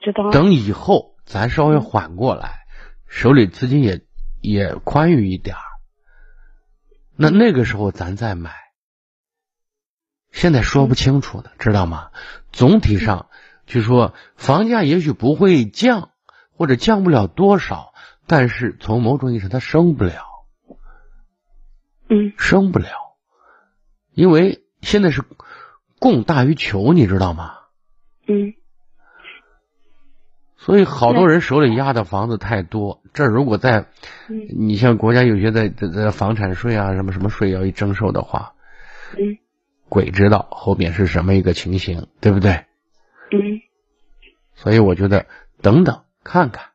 [0.00, 0.30] 知道。
[0.30, 2.60] 等以后咱稍微缓过来，
[3.06, 4.00] 手里资金也
[4.40, 5.62] 也宽裕一点儿，
[7.16, 8.54] 那那个时候咱再买。
[10.32, 12.12] 现在说不清楚的，知道吗？
[12.50, 13.28] 总体上
[13.66, 16.12] 就说房价也许不会降，
[16.56, 17.92] 或者降不了多少，
[18.26, 20.24] 但是从某种意义上它升不了，
[22.08, 22.32] 嗯。
[22.38, 22.88] 升不了，
[24.12, 25.22] 因为现在是
[25.98, 27.54] 供大于求，你知道吗？
[28.26, 28.54] 嗯。
[30.56, 33.88] 所以好多人手里压的房子太多，这如果在
[34.28, 34.46] 嗯。
[34.58, 38.54] 你像国家有些的的的房产税啊什么什么税要一征收的话，
[39.16, 39.38] 嗯。
[39.88, 42.64] 鬼知道后面是什么一个情形，对不对？
[43.30, 43.62] 嗯。
[44.54, 45.26] 所以我觉得
[45.62, 46.70] 等等看看，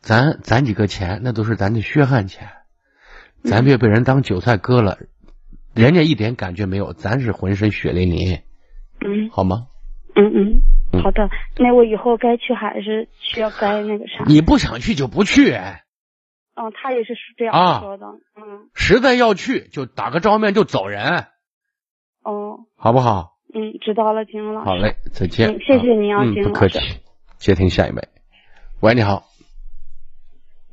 [0.00, 2.50] 咱攒几个钱那都是咱的血汗钱，
[3.44, 4.98] 咱别被人当韭菜割了，
[5.74, 8.40] 人家一点感觉没有，咱是浑身血淋淋，
[9.04, 9.66] 嗯好吗？
[10.16, 11.28] 嗯嗯，好的。
[11.58, 14.24] 那我以后该去还是需要该那个啥？
[14.26, 18.06] 你不想去就不去，嗯，他也是这啊样说的。
[18.36, 21.26] 嗯实在要去就打个照面就走人，
[22.22, 23.34] 哦好不好？
[23.52, 24.68] 嗯，知道了，金老师。
[24.68, 25.50] 好嘞，再见。
[25.50, 26.78] 嗯谢谢您啊嗯，金老师不客气。
[27.38, 28.08] 接听下一位，
[28.80, 29.24] 喂，你好，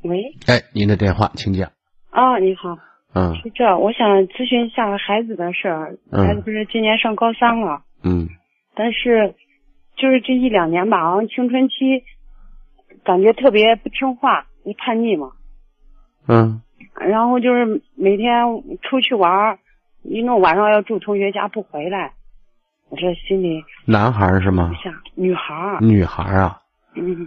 [0.02, 1.72] 喂，哎，您的电话，请讲。
[2.12, 2.76] 啊，你好，
[3.14, 5.96] 嗯是这，我想咨询一下孩子的事儿。
[6.10, 8.28] 嗯孩子不是今年上高三了，嗯
[8.74, 9.34] 但是
[9.96, 12.04] 就是这一两年吧，好像青春期，
[13.02, 15.32] 感觉特别不听话，一叛逆嘛。
[16.28, 16.60] 嗯
[17.00, 18.44] 然后就是每天
[18.82, 19.58] 出去玩儿，
[20.02, 22.12] 一弄晚上要住同学家不回来，
[22.90, 24.70] 我这心里男孩是吗？
[24.84, 26.60] 像女孩儿，女孩啊？
[26.94, 27.26] 嗯，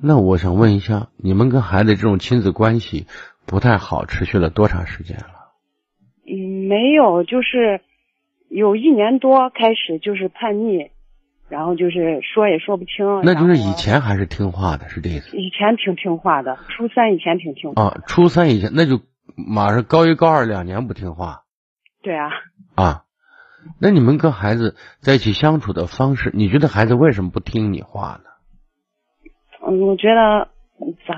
[0.00, 3.06] 那我想问一下，你们跟孩子这种亲子关系
[3.46, 5.52] 不太好，持续了多长时间了？
[6.26, 7.80] 嗯，没有，就是
[8.48, 10.90] 有一年多开始就是叛逆，
[11.48, 13.20] 然后就是说也说不清。
[13.22, 15.36] 那就是以前还是听话的，是这意思？
[15.36, 17.82] 以前挺听话的，初三以前挺听话。
[17.82, 19.00] 啊，初三以前那就
[19.36, 21.42] 马上高一高二两年不听话
[22.02, 22.30] 对啊，
[22.74, 23.02] 啊。
[23.80, 28.30] 那你们跟孩子在一起相处的方式，你觉得孩子为什么不听你话呢？
[29.66, 30.48] 嗯，我觉得
[31.06, 31.16] 咱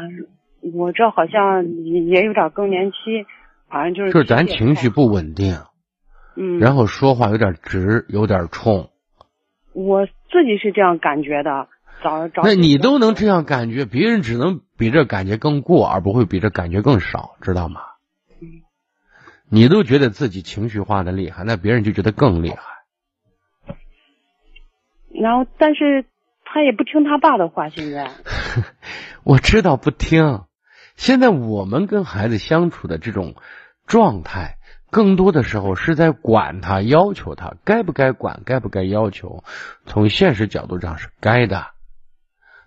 [0.61, 2.97] 我这好像也也有点更年期，
[3.69, 5.57] 好像就是就是咱情绪不稳定，
[6.37, 8.91] 嗯，然后说话有点直，有点冲。
[9.73, 11.69] 我自己是这样感觉的。
[12.03, 17.81] 早早那你都能这样感觉，别人只能比这感觉更过，而不会比这感觉更少，知道吗？
[18.41, 18.63] 嗯
[19.51, 22.59] 你都觉得自己情绪化的厉害，那别人就觉得更厉害。
[25.11, 26.05] 然后但是
[26.45, 28.11] 他也不听他爸的话，现在
[29.25, 30.43] 我知道不听。
[30.99, 33.37] 现在我们跟孩子相处的这种
[33.87, 34.59] 状态，
[34.91, 39.45] 更多的时候是在管他、要求他，该不该管，该不该要求。
[39.87, 41.69] 从现实角度上是该的，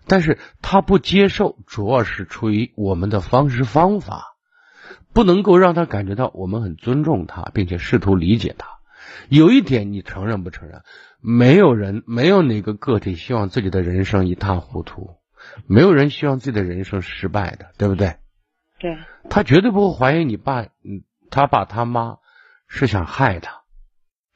[0.06, 4.34] 但是他不接受，主要是出于我们的方式方法，
[5.12, 8.66] 不能够让他感觉到我们很尊重他，并且试图理解他。
[9.28, 10.82] 有一点，你承认不承认？
[11.20, 15.16] 没有人，没有哪个个体希望自己的人生一塌糊涂，
[15.66, 18.16] 没有人希望自己的人生失败的，对不对？
[18.82, 18.98] 对，
[19.30, 22.18] 他绝对不会怀疑你爸，嗯，他爸他妈
[22.66, 23.62] 是想害他，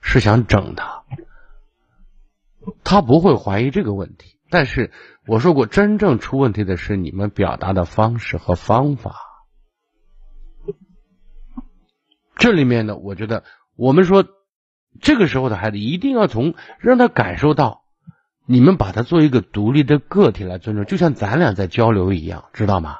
[0.00, 1.02] 是想整他，
[2.84, 4.38] 他不会怀疑这个问题。
[4.48, 4.92] 但是
[5.26, 9.16] 我说过，真正出问题的是你们表达的方式和方法。
[12.36, 13.42] 这里面呢，我觉得
[13.74, 14.24] 我们说，
[15.00, 17.82] 这个时候的孩子一定要从让他感受到，
[18.46, 22.98] 你们把他作为一个独立的个体来尊重，就像咱俩在交流一样，知道吗？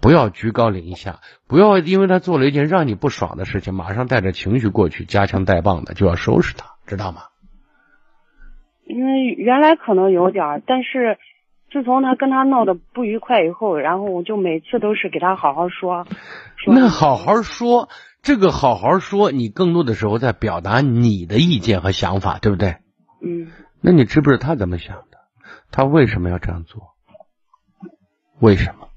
[0.00, 7.22] 不要居高临下，不要因为他做了一件让你不爽的事情，马上带着情绪过去，夹枪带棒的就要收拾他，知道吗？
[8.86, 11.18] 因为原来可能有点儿，但是
[11.70, 16.04] 自从他跟他闹得不愉快以后，然后我就每次都是给他好好说。
[16.56, 17.88] 说那好好说，
[18.22, 22.78] 这个好好说，你更多的时候在表达你的意见和想法，对不对？
[23.22, 25.18] 嗯，那你知不知道他怎么想的？
[25.70, 26.82] 他为什么要这样做？
[28.40, 28.88] 为什么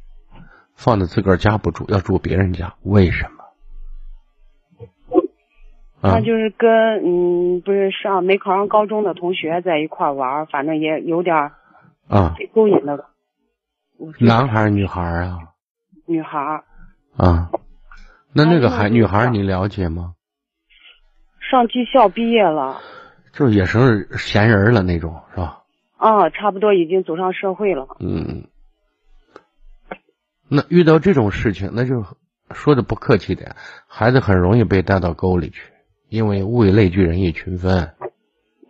[0.75, 2.73] 放在自个儿家不住，要住别人家？
[2.83, 3.43] 为什么？
[6.01, 6.69] 啊他就是跟
[7.05, 11.53] 嗯，不是上没考上高中的同学在一块儿玩儿，反正也有点儿
[12.09, 13.05] 啊，被勾引的。
[14.19, 15.37] 男孩儿女孩儿啊
[16.05, 16.63] 女孩儿
[17.15, 17.49] 啊，
[18.33, 20.15] 那那个孩啊女孩儿你了解吗？
[21.39, 22.81] 上技校毕业了，
[23.31, 25.61] 就是也是闲人了那种，是吧？
[25.95, 27.87] 啊，差不多已经走上社会了。
[28.01, 28.43] 嗯，
[30.55, 32.05] 那遇到这种事情，那就
[32.51, 33.55] 说的不客气点，
[33.87, 35.71] 孩子很容易被带到沟里去，
[36.09, 37.95] 因为物以类聚，人以群分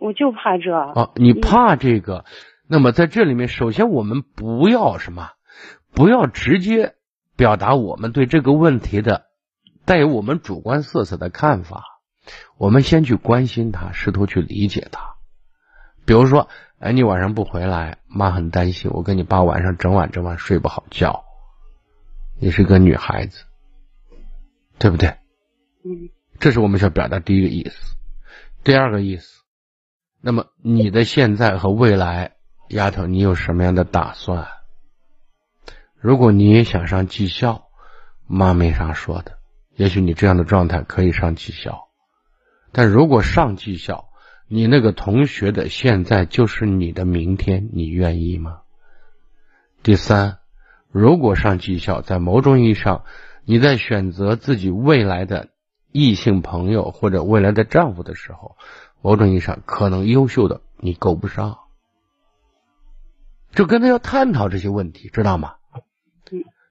[0.00, 0.74] 我就怕这。
[0.74, 1.10] 啊。
[1.16, 2.24] 你怕这个，
[2.66, 5.32] 那么在这里面，首先我们不要什么，
[5.92, 6.94] 不要直接
[7.36, 9.26] 表达我们对这个问题的
[9.84, 11.84] 带有我们主观色彩的看法，
[12.56, 15.16] 我们先去关心他，试图去理解他。
[16.06, 18.90] 比如说，哎，你晚上不回来，妈很担心。
[18.94, 21.24] 我跟你爸晚上整晚整晚睡不好觉。
[22.44, 23.42] 你是个女孩子，
[24.78, 25.08] 对不对？
[25.82, 27.96] 嗯这是我们想表达第一个意思。
[28.62, 29.44] 第二个意思，
[30.20, 32.32] 那么你的现在和未来，
[32.68, 34.46] 丫头，你有什么样的打算？
[35.98, 37.68] 如果你也想上技校，
[38.26, 39.38] 妈没啥说的。
[39.74, 41.88] 也许你这样的状态可以上技校，
[42.72, 44.10] 但如果上技校，
[44.48, 48.60] 你那个同学的现在就是你的明天，你愿意吗？
[49.82, 50.40] 第三，
[50.94, 53.02] 如果上技校，在某种意义上，
[53.44, 55.48] 你在选择自己未来的
[55.90, 58.54] 异性朋友或者未来的丈夫的时候，
[59.02, 61.58] 某种意义上可能优秀的你够不上，
[63.50, 65.54] 就跟他要探讨这些问题，知道吗？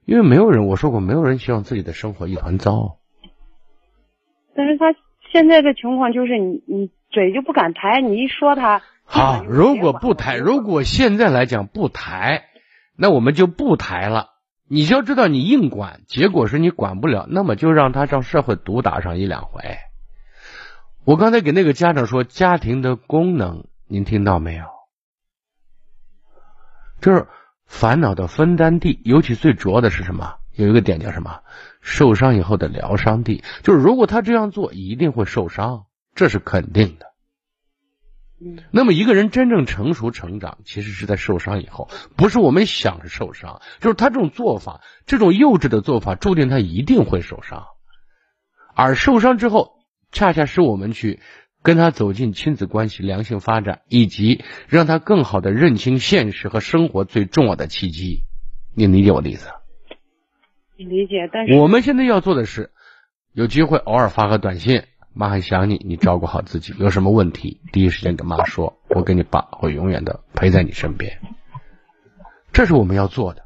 [0.05, 2.99] 因为没有人，我说过，没有人希望自己的生活一团糟。
[4.55, 4.95] 但是他
[5.34, 8.82] 现在的情况就是你你嘴就不敢抬，你一说他。
[9.03, 12.45] 好，如果不抬，如果现在来讲不抬，
[12.95, 14.29] 那我们就不抬了。
[14.67, 19.61] 你要知道，你硬管，结果是你管不了，那么就让他上社会毒打上一两回。
[21.03, 24.65] 我刚才给那个家长说，家庭的功能，您听到没有？
[27.01, 27.27] 就是
[27.65, 30.35] 烦恼的分担地，尤其最主要的是什么？
[30.55, 31.41] 有一个点叫什么？
[31.81, 35.85] 受伤以后的疗伤地，就是如果他这样做，一定会受伤，
[36.15, 37.12] 这是肯定的。
[38.43, 47.65] 嗯那么一个人真正成熟成长，其实是在受伤以后，不是我们想着受伤，就是他这种做法，这种幼稚的做法，注定他一定会受伤。
[48.75, 49.73] 而受伤之后，
[50.11, 51.19] 恰恰是我们去
[51.61, 58.23] 跟他走进亲子关系良性发展，以及让他更好的认清现实和生活最重要的契机。
[58.75, 59.49] 你理解我的意思？
[60.75, 62.71] 你理解，但是我们现在要做的是，
[63.31, 64.83] 有机会偶尔发个短信，
[65.14, 71.22] 妈很想你，你照顾好自己，有什么问题第一时间跟妈说，我跟你爸会永远的陪在你身边。
[72.51, 73.45] 这是我们要做的，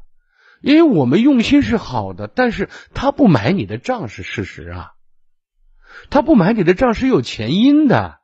[0.60, 4.92] 因为我们用心是好的，但是他不买你的账是事实啊，
[6.10, 8.18] 他不买你的账是有前因的，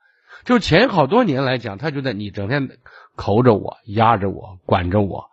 [0.45, 2.69] 就前好多年来讲，他觉得你整天
[3.17, 5.31] 抠着我、压着我、管着我，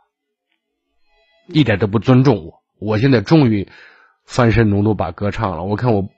[1.48, 2.62] 一点都不尊重我。
[2.80, 3.70] 我现在终于
[4.26, 6.10] 翻身农奴把歌唱了，我看我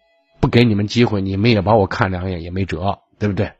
[0.43, 3.53] 不给你们机会，你们也把我看两眼也没辙，对不对？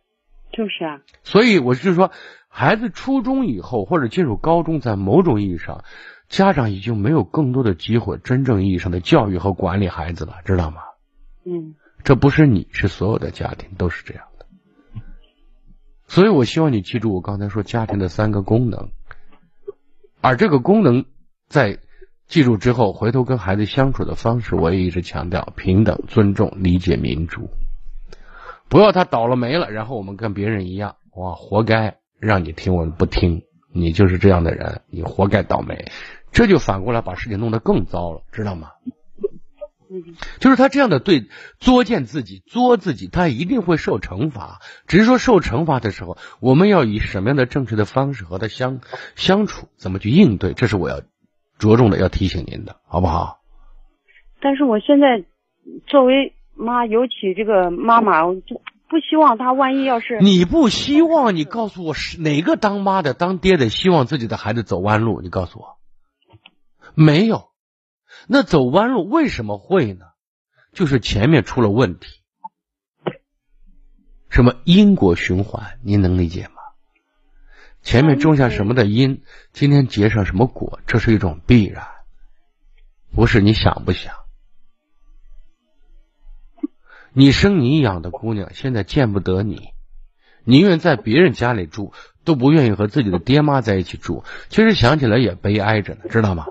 [0.52, 2.12] 就是啊，所以我是说，
[2.50, 5.86] 孩子初中以后或者进入高中，在某种意义上，
[6.28, 10.82] 家长已经没有更多的机会真正意义上的教育和管理孩子了，知道吗？
[11.46, 14.46] 嗯这不是你，是所有的家庭都是这样的。
[16.06, 18.90] 所以我希望你记住我刚才说家庭的三个功能，
[20.20, 21.06] 而这个功能
[21.48, 21.80] 在
[22.28, 27.50] 记住之后，回头跟孩子相处的方式，我也一直强调平等、尊重、理解、民主。
[28.70, 35.92] 不要他倒了霉了，然后我们跟别人一样，哇，活该让你听我们不听，你就是这样的人，你活该倒霉，
[36.32, 38.70] 这就反过来把事情弄得更糟了，知道吗？
[40.40, 41.28] 就是他这样的对
[41.60, 44.60] 作践自己、作自己，他一定会受惩罚。
[44.88, 48.80] 只是说受惩罚的时候，我们要以什么样的正确的方式和他相
[49.16, 51.02] 相处，怎么去应对，这是我要
[51.64, 53.40] 着重的要提醒您的，好不好？
[54.42, 55.24] 但是我现在
[55.88, 65.22] 作为妈，尤其这个妈妈，我就不希望她万一要是你不希望你告诉我是哪个当妈的、当爹的希望自己的孩子走弯路？
[65.22, 65.78] 你告诉我，
[66.96, 67.50] 没有。
[68.28, 70.08] 那走弯路为什么会呢？
[70.74, 72.08] 就是前面出了问题，
[74.30, 76.53] 什么因果循环，您能理解吗？
[77.84, 79.22] 前面种下什么的因，
[79.52, 81.86] 今天结上什么果，这是一种必然，
[83.14, 84.16] 不是你想不想。
[87.12, 89.70] 你生你养的姑娘，现在见不得你，
[90.46, 94.24] 宁愿在别人家里住，都不愿意和自己的爹妈在一起住。
[94.50, 96.48] 其实想起来也悲哀着呢，知道吗？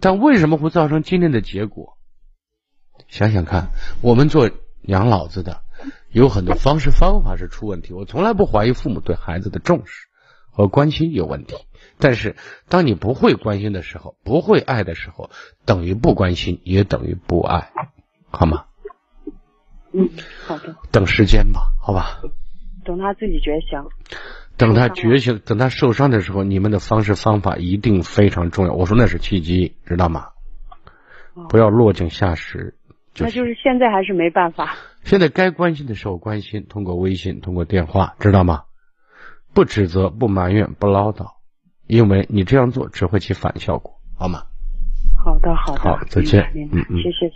[0.00, 1.96] 但为什么会造成今天的结果？
[3.08, 3.68] 想想看，
[4.00, 4.50] 我们做
[4.80, 5.62] 养老子的，
[6.10, 7.92] 有很多方式方法是出问题。
[7.92, 10.08] 我从来不怀疑父母对孩子的重视
[10.52, 11.56] 和关心有问题，
[11.98, 12.36] 但是
[12.68, 15.30] 当你不会关心的时候，不会爱的时候，
[15.64, 17.72] 等于不关心，也等于不爱，
[18.30, 18.66] 好吗？
[19.92, 20.08] 嗯，
[20.46, 22.20] 好的，等时间吧，好吧。
[22.84, 23.82] 等他自己觉醒。
[24.56, 28.74] 等他觉醒，等他受伤的时候，你们的方式方法一定非常重要。
[28.74, 30.28] 我说那是契机，知道吗？
[31.34, 32.74] 哦不要落井下石。
[33.14, 34.76] 就那就是现在还是没办法。
[35.04, 38.64] 现在该关心的时候关心，通过微信，通过电话，知道吗？
[39.54, 41.26] 不指责，不埋怨，不唠叨，
[41.86, 44.44] 因为你这样做只会起反效果，好吗？
[45.24, 47.30] 好的，好的，好再见嗯嗯谢谢。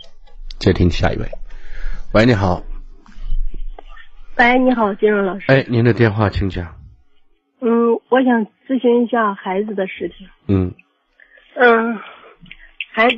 [0.57, 1.25] 接听下一位。
[2.13, 2.63] 喂，你好，
[4.37, 5.45] 喂，你好，金荣老师。
[5.51, 6.75] 哎，您的电话请讲。
[7.59, 10.27] 嗯，我想咨询一下孩子的事情。
[10.47, 10.73] 嗯
[11.55, 11.99] 嗯，
[12.93, 13.17] 孩子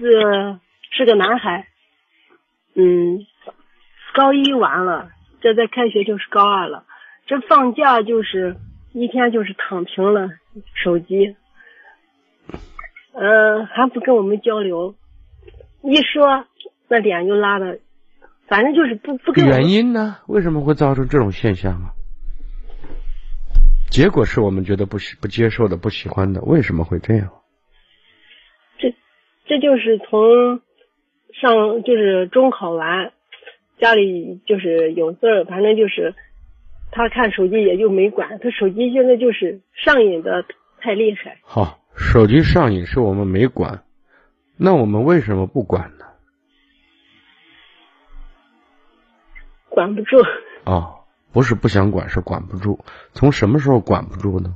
[0.92, 1.68] 是个男孩，
[2.76, 3.26] 嗯，
[4.14, 5.10] 高一完了，
[5.42, 6.86] 这再开学就是高二了。
[7.28, 8.58] 这放假就是
[8.94, 10.30] 一天就是躺平了，
[10.74, 11.36] 手机，
[13.14, 14.96] 嗯、还不跟我们交流，
[15.84, 16.46] 一说
[16.88, 17.80] 那脸就拉的，
[18.48, 20.18] 反正就是不不跟原因呢？
[20.28, 21.94] 为什么会造成这种现象啊？
[23.92, 27.30] 结果是我们觉得不喜不接受的、不喜欢的，为什么会这样？
[28.80, 28.96] 这
[29.46, 30.62] 这就是从
[31.34, 33.12] 上就是中考完，
[33.80, 36.16] 家里就是有事儿，反正就是
[36.92, 40.44] 他看手机也就没管，他手机现在就是上瘾的
[40.82, 43.84] 太厉害，好，手机上瘾是我们没管，
[44.58, 46.06] 那我们为什么不管呢？
[49.70, 50.18] 管不住。
[50.66, 52.84] 哦，不是不想管，是管不住。
[53.14, 54.56] 从什么时候管不住呢？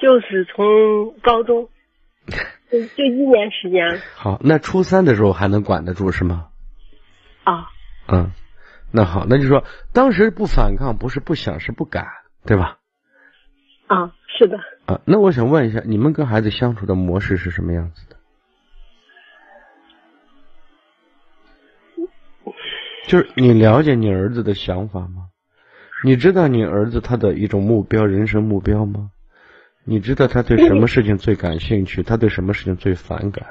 [0.00, 1.68] 就是从高中，
[2.70, 6.48] 就 就一年时间好，那初三的时候还能管得住是吗？
[7.44, 7.68] 啊，
[8.08, 8.30] 嗯，
[8.90, 12.06] 那好，那就说当时不反抗，不是不想，是不敢，
[12.44, 12.78] 对吧？
[13.86, 18.16] 啊，是的，啊，那我想问一下，你们跟孩子相处的模式是什么样子的？
[23.06, 25.28] 就是你了解你儿子的想法吗？
[26.04, 29.10] 你知道你儿子他的一种目标，人生目标吗？
[29.84, 32.02] 你知道他对什么事情最感兴趣？
[32.02, 33.46] 他对什么事情最反感？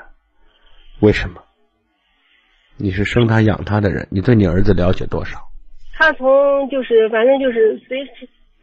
[0.99, 1.43] 为什么？
[2.77, 5.39] 你是生他养他的人，你对你儿子了解多少？
[5.97, 8.05] 他从就是反正就是随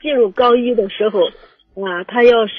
[0.01, 1.21] 进入高一的时候
[1.85, 2.53] 啊，他要是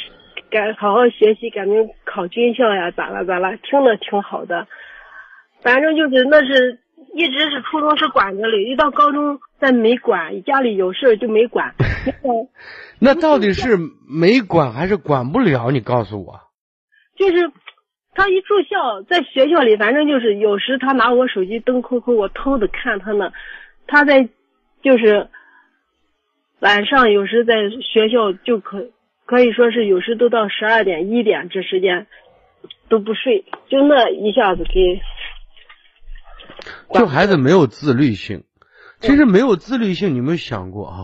[0.49, 4.67] 改好好学习，改名考军校呀，咋了咋了，听的挺好的。
[5.61, 6.79] 反正就是那是
[7.13, 11.73] 一直是初中是管着的，一到高中再没管，家里有事就没管。
[12.99, 13.77] 那到底是
[14.07, 15.71] 没管还是管不了？
[15.71, 16.41] 你告诉我。
[17.17, 17.49] 就是
[18.15, 23.31] 他一住校，在学校里，反正就是有时他拿我手机登 QQ，我偷着看他呢。
[23.85, 24.29] 他在
[24.81, 25.29] 就是
[26.59, 28.89] 晚上有时在学校就可
[29.25, 32.07] 可以说是有时都到十二点一点这时间
[32.89, 35.01] 都不睡，就那一下子给。
[36.93, 38.43] 就孩子没有自律性，
[39.01, 40.97] 其实没有自律性，你有没有想过啊？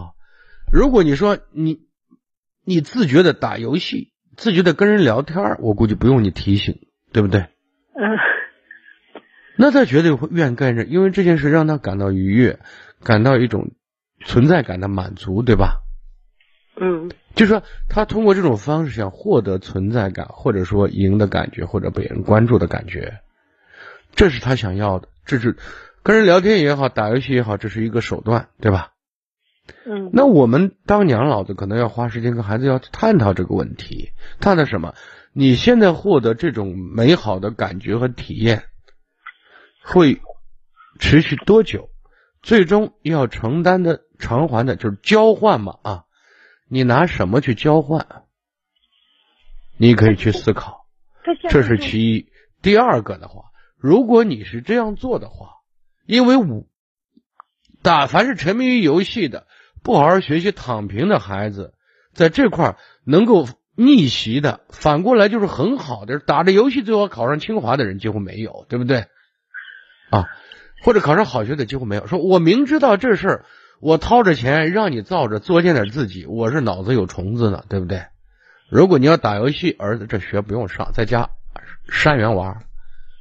[0.72, 1.82] 如果你说你
[2.64, 6.80] 你自觉的打游戏，自觉的跟人聊天，我估计不用你提醒，
[7.12, 7.41] 对不对？
[7.41, 8.18] 嗯。
[9.57, 12.59] 那他绝对会愿干这，因为这件事让他感到愉悦，
[13.03, 13.72] 感到一种
[14.26, 15.82] 存在感的满足，对吧？
[16.80, 17.12] 嗯。
[17.36, 23.20] 就说他通过这种方式想获得存在感，或者说赢的感觉，或者被人关注的感觉，
[24.16, 25.07] 这是他想要的。
[25.26, 25.55] 这是
[26.03, 28.93] 跟人聊天也好，打游戏也好，这是一个手段，对吧？
[29.86, 30.09] 嗯。
[30.12, 34.95] 那我们当娘老的可能要花时间跟孩子要探讨这个问题，探讨什么？
[35.34, 38.63] 你现在获得这种美好的感觉和体验，
[39.84, 40.21] 会
[40.99, 41.89] 持续多久？
[42.41, 46.03] 最终要承担的偿还的就是交换嘛啊？
[46.67, 48.23] 你拿什么去交换？
[49.77, 50.86] 你可以去思考，
[51.49, 52.32] 这是其一。
[52.61, 53.45] 第二个的话。
[53.77, 55.55] 如果你是这样做的话，
[56.05, 56.67] 因为我
[57.82, 59.47] 打凡是沉迷于游戏的、
[59.82, 61.73] 不好好学习、躺平的孩子，
[62.13, 69.05] 在这块能够逆袭的，反过来就是很好的，打着游戏最后考上清华的人几乎没有，对不对？
[70.09, 70.28] 啊，
[70.84, 72.07] 或者考上好学的几乎没有。
[72.07, 73.45] 说我明知道这事儿，
[73.80, 78.05] 我掏着钱让你造着作践点自己，我是脑子有虫子呢，对不对？
[78.69, 81.30] 如果你要打游戏，儿子这学不用上，在家
[81.89, 82.63] 山园玩。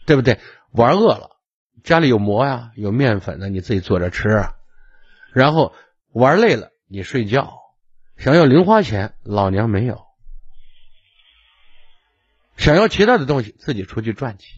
[0.06, 0.40] 对不对？
[0.72, 1.36] 玩饿了，
[1.84, 4.44] 家里有馍呀，有面粉的，你自己做着吃。
[5.32, 5.72] 然后
[6.12, 7.52] 玩累了，你睡觉。
[8.16, 10.09] 想要零花钱，老娘没有。
[12.60, 14.54] 想要其他的东西，自己出去赚去。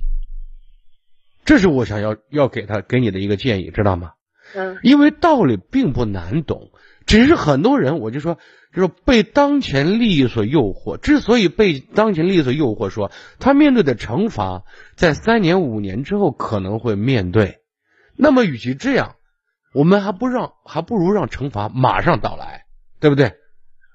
[1.44, 4.12] 这是我想要要给他给你的一个建议，知道吗？
[4.54, 4.78] 嗯。
[4.82, 6.72] 因为道理并不难懂，
[7.06, 8.38] 只是很多人，我就说。
[8.74, 14.62] 就是被当前利益所诱惑，之所以被当前利益所诱惑，说他面对的惩罚，
[14.96, 17.58] 在三年五年之后可能会面对。
[18.16, 19.16] 那么，与其这样，
[19.74, 22.64] 我们还不让，还不如让惩罚马上到来，
[22.98, 23.34] 对不对？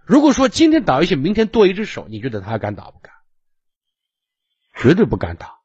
[0.05, 3.11] 如果说今天打游戏，明天剁一只手，你觉得他还敢打不敢？
[4.77, 5.57] 绝对不敢打，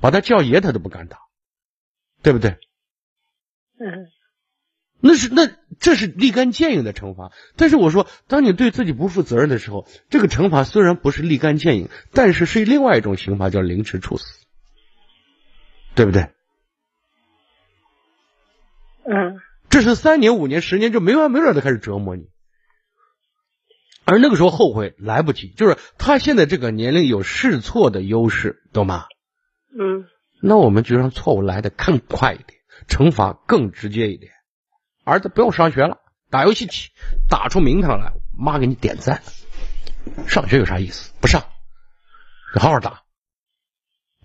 [0.00, 1.18] 把他叫爷他都不敢打，
[2.22, 2.58] 对不对？
[3.78, 4.08] 嗯。
[5.04, 14.46] 那是那这是立竿见影的惩罚，但是我说，当你对自己不负责任的时候，这个惩罚虽然不是立竿见影，但是是另外一种刑罚，叫凌迟处死，
[15.96, 16.30] 对不对？
[19.04, 22.28] 嗯，这是三年、五年、十年，就没完没了的开始折磨你，
[24.04, 29.06] 而那个时候后悔来不及，就是他现在这个年龄有试错的优势，懂吗？
[29.78, 30.06] 嗯，
[30.42, 34.32] 那我们就让错误来的更快一点，惩罚更直接一点。
[35.04, 35.98] 儿子不用上学了，
[36.30, 36.90] 打游戏去，
[37.28, 39.22] 打出名堂来，妈给你点赞。
[40.26, 41.12] 上学有啥意思？
[41.20, 41.44] 不上，
[42.54, 43.04] 你好好打，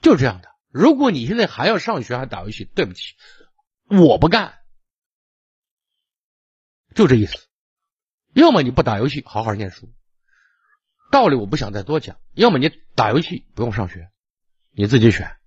[0.02, 0.50] 就这样的。
[0.72, 3.14] 如果你现在还要上学还打游戏，对不起，
[3.90, 4.56] 我不干，
[6.94, 7.47] 就这意思。
[8.38, 9.90] 要么你不打游戏，好好念书，
[11.12, 14.10] 道理我不想再多讲；要么你打游戏不用上学，
[14.72, 15.38] 你自己选。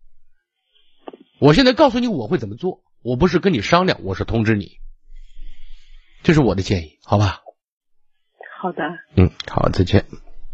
[1.39, 4.81] 我现在告诉你我会怎么做，我不是跟你商量，我是通知你。
[6.25, 7.43] 这是我的建议，好吧？
[8.61, 8.83] 好的。
[9.15, 10.05] 嗯，好，再见。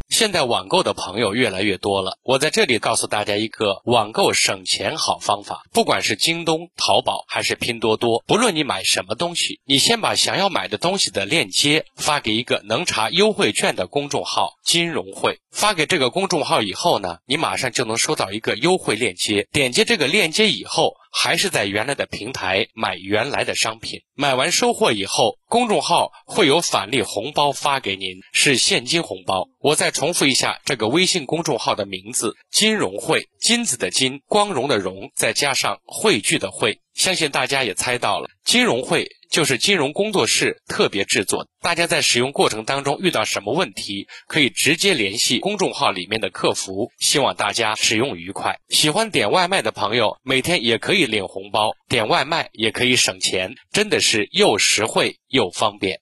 [0.09, 5.63] 现在网购的朋友越来越多了，我在这里告诉大家一个网购省钱好方法。
[5.73, 15.39] 不管是京东、淘宝还是拼多多，不论你买什么东西，你先把想要买的东西的链接发给一个能查优惠券的公众号“金融会”。
[15.51, 19.47] 发给这个公众号以后呢，你马上就能收到一个优惠链接。
[19.51, 24.01] 点击这个链接以后，还是在原来的平台买原来的商品。
[24.13, 29.49] 买完收货以后，公众号会有返利红包发给您，是现金红包。
[29.59, 36.79] 我再重复一下这个微信公众号的名字：金融汇，金子的金，光荣的荣，再加上汇聚的汇。
[36.97, 41.47] 相信大家也猜到了，金融会就是金融工作室特别制作。
[41.61, 46.89] 大家在使用过程当中遇到什么问题，可以直接联系公众号里面的客服。
[46.97, 48.59] 希望大家使用愉快。
[48.69, 55.99] 喜欢点外卖的朋友，每天也可以领红包，点外卖也可以省钱，真的是又实惠又方便。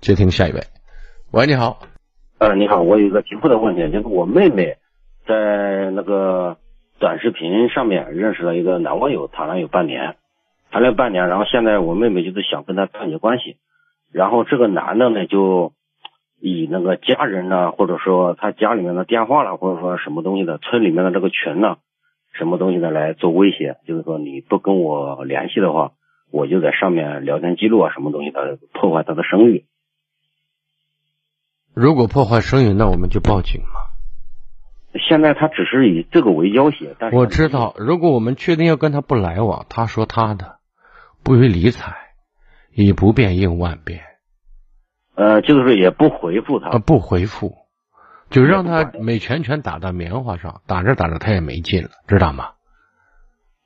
[0.00, 0.62] 接听下一位，
[1.32, 1.82] 喂，你好。
[2.38, 4.76] 呃，你好，我有一个急迫的问题，就是我妹妹
[5.26, 6.56] 在那个。
[6.98, 10.16] 短视频上面认识了一个男网友，谈了有半年，
[10.70, 13.56] 谈了半年，然后现在我妹妹就是想跟他断绝关系，
[14.12, 15.72] 然后这个男的呢就
[16.40, 21.76] 以那个家人呢，或者说他家里面的电话了，或者说什么东西的，村里面的这个群呢，
[22.32, 25.92] 什么东西的来做威胁，就是说你不跟我联系的话，
[26.30, 29.64] 我就在上面聊天记录啊，什么东西的破坏他的声誉。
[31.74, 33.95] 如果破坏声誉，那我们就报警嘛。
[34.98, 40.56] 现在他只是以这个为要挟，但是我知道，如果我们确定要跟他不来往，他说他的，
[41.22, 41.94] 不予理睬，
[42.74, 44.02] 以不变应万变。
[45.14, 47.54] 呃，就是也不回复他，不回复，
[48.28, 52.50] 就让他每拳拳打到棉花上，打着打着他也没劲了，知道吗？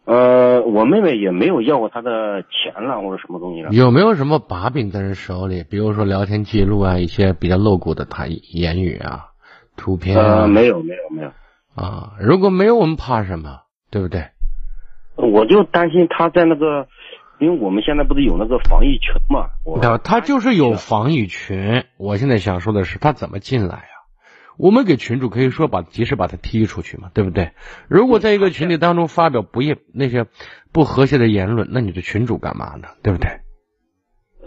[0.04, 3.70] 呃，我妹妹也没有要过他的钱了，或者什么东西了。
[3.70, 5.62] 有没有什么把柄在人手里？
[5.62, 9.29] 比如说聊天记录啊，一些比较露骨的他言语啊。
[9.80, 11.32] 图片呃没有没有没有
[11.74, 14.28] 啊，如果没有我们怕什么，对不对？
[15.16, 16.86] 我就担心他在那个，
[17.38, 19.48] 因为我们现在不是有那个防疫群嘛，
[19.80, 21.84] 他他就是有防疫群。
[21.96, 23.94] 我现在想说的是，他怎么进来啊？
[24.58, 27.52] 我们给群主可以说把及时把他踢出去嘛，对不对？
[27.88, 30.26] 如果在一个群体当中发表不业那些
[30.72, 32.88] 不和谐的言论，那你的群主干嘛呢？
[33.02, 33.40] 对不对？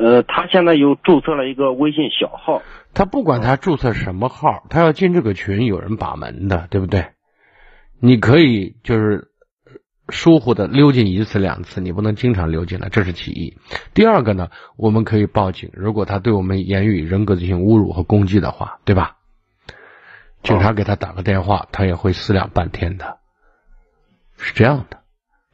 [0.04, 2.62] 呃，他现在又注册了一个微信小号。
[2.94, 7.12] 他不管他注册什么号，他要进这个群，有人把门的，对不对？
[8.02, 9.30] 你可以就是
[10.10, 13.58] 疏忽的溜进一次两次，你不能经常溜进来，这是其一。
[13.94, 19.16] 第二个呢，我们可以报警，如果他对我们言语人格进行侮辱和攻击的话，对吧？
[20.42, 23.20] 警察给他打个电话，他也会思量半天的，
[24.36, 25.03] 是这样的。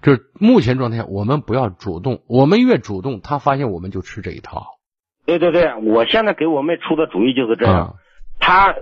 [0.02, 4.78] 就是目前状态，我们不要主动，我们越主动，他发现我们就吃这一套。
[5.26, 7.96] 对对对，我现在给我妹出的主意就是这样，
[8.40, 8.74] 他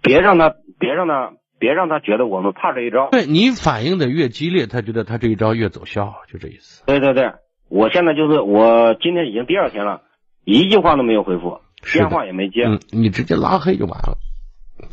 [0.00, 3.08] 别让他别让他别让他觉得我们怕这一招。
[3.10, 6.84] 对你反应的越激烈，他觉得他这一招越走效，就这意思。
[6.86, 7.32] 对对对，
[7.68, 10.02] 我现在就是我今天已经第二天了，
[10.44, 11.60] 一句话都没有回复，
[11.92, 12.64] 电话也没接。
[12.66, 14.16] 嗯，你直接拉黑就完了，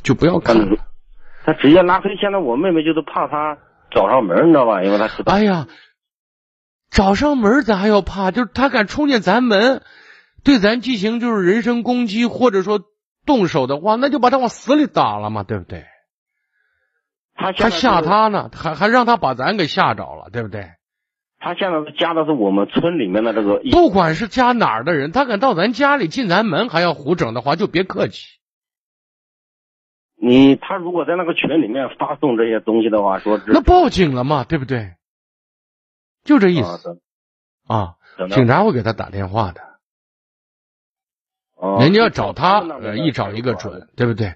[0.01, 0.57] 就不要看。
[1.45, 3.59] 他直接拉黑，现在我妹妹就是怕他。
[3.91, 4.83] 找上门，你知道吧？
[4.83, 5.33] 因为他知道。
[5.33, 5.67] 哎呀，
[6.89, 8.31] 找上门咱还要怕？
[8.31, 9.83] 就是他敢冲进咱门，
[10.43, 12.81] 对咱进行就是人身攻击，或者说
[13.25, 15.85] 动手的话，那就把他往死里打了嘛，对不对？
[17.35, 20.67] 他还吓他呢，还还让他把咱给吓着了，对不对？
[21.39, 28.27] 他现在是加的是我们村里面的这个，不管是加哪儿的人，他敢到咱家里进咱门还要胡整的话，就别客气。
[30.23, 34.93] 你他如果在那个群里面发送这些东西的话，说那报警了嘛，对不对？
[36.23, 37.01] 就这意思
[37.65, 37.95] 啊，
[38.29, 39.61] 警察会给他打电话的。
[41.79, 42.61] 人家要找他，
[42.95, 44.35] 一找一个准，对不对？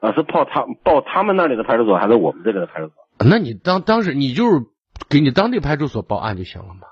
[0.00, 2.94] 啊，是报他报他们那里的派出所，还是我们这里的派出所？
[3.18, 4.64] 那你当当时你就是
[5.10, 6.86] 给你当地派出所报案就行了嘛。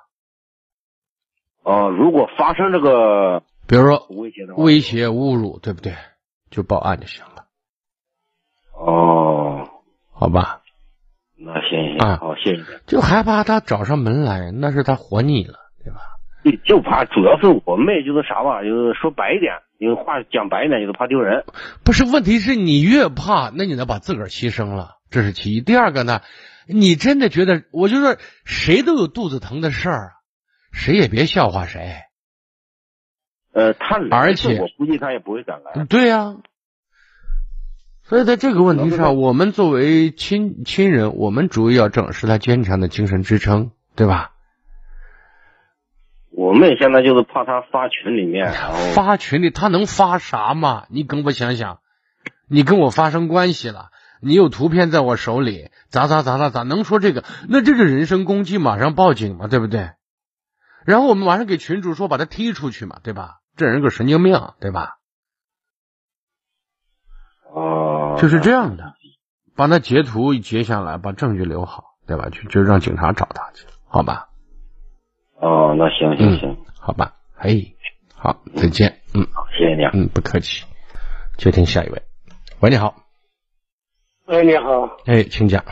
[1.62, 5.94] 哦，如果发生这个，比如说威胁的威胁侮辱，对不对？
[6.50, 7.38] 就报案就行了。
[8.78, 9.68] 哦，
[10.12, 10.60] 好吧，
[11.36, 12.62] 那行行啊，好，谢谢。
[12.86, 15.54] 就害怕他找上门来，那是他活腻了，
[15.84, 15.98] 对吧？
[16.44, 21.44] 对就怕主要是我妹，就是啥吧，就是说白一点，因为话讲白一点，就是怕丢人。
[21.84, 25.60] 不是，问题是你越怕，那你能把自个儿牺牲了，这是其一。
[25.60, 26.20] 第二个呢，
[26.68, 30.12] 你真的觉得，我就说谁都有肚子疼的事儿，
[30.72, 31.96] 谁也别笑话谁。
[33.52, 35.84] 呃，他而且我估计他也不会敢来。
[35.86, 36.36] 对呀。
[38.09, 44.30] 所以在这个问题上，我们作为亲亲人，我们主要正是他坚强的精神支撑，对吧？
[46.30, 48.50] 我们现在就是怕他发群里面，
[48.94, 50.86] 发群里他能发啥嘛？
[50.88, 51.80] 你跟我想想，
[52.48, 53.90] 你跟我发生关系了，
[54.22, 57.24] 你有图片在我手里，咋咋咋咋咋能说这个？
[57.46, 59.90] 那这个人身攻击，马上报警嘛，对不对？
[60.86, 63.40] 然后我们马上给群主说，把他踢出去嘛，对吧？
[63.56, 64.97] 这人个神经病，对吧？
[68.18, 68.94] 就是这样的，
[69.56, 72.28] 把那截图截下来，把证据留好，对吧？
[72.30, 74.28] 就就让警察找他去，好吧？
[75.40, 77.76] 哦，那行行行，好吧，嘿，
[78.14, 80.64] 好，再见，嗯，好，谢谢你，啊，嗯，不客气，
[81.36, 82.02] 接听下一位，
[82.60, 82.94] 喂，你好，
[84.26, 85.64] 喂，你好，哎，请讲，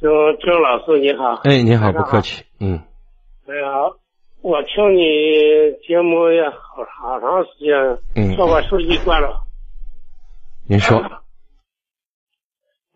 [0.00, 0.08] 周
[0.44, 2.80] 周老师你好，哎，你好，不客气，嗯，
[3.46, 3.92] 喂，好，
[4.42, 5.04] 我听你
[5.86, 7.76] 节目也好好长时间，
[8.16, 9.46] 嗯说把手机关了。
[10.66, 11.00] 您说，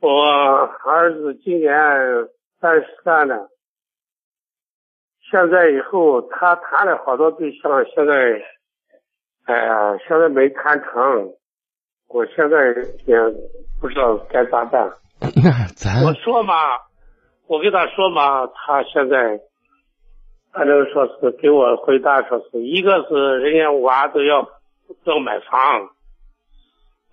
[0.05, 1.73] 我儿子今年
[2.61, 3.49] 三十三了，
[5.31, 8.13] 现在以后他谈了好多对象，现在，
[9.47, 11.33] 哎呀，现在没谈成，
[12.09, 12.59] 我现在
[13.07, 13.17] 也
[13.81, 14.93] 不知道该咋办。
[15.43, 16.55] 那 咱我说嘛，
[17.47, 19.41] 我跟他说嘛，他现在，
[20.53, 24.47] 反正说是给我回答说是一个是人家娃都要
[25.05, 25.89] 要买房，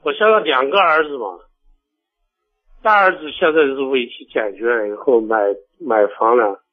[0.03, 1.39] 我现在两个儿子嘛，
[2.83, 5.37] 大儿子现在是问题解决了以后买
[5.79, 6.63] 买房了，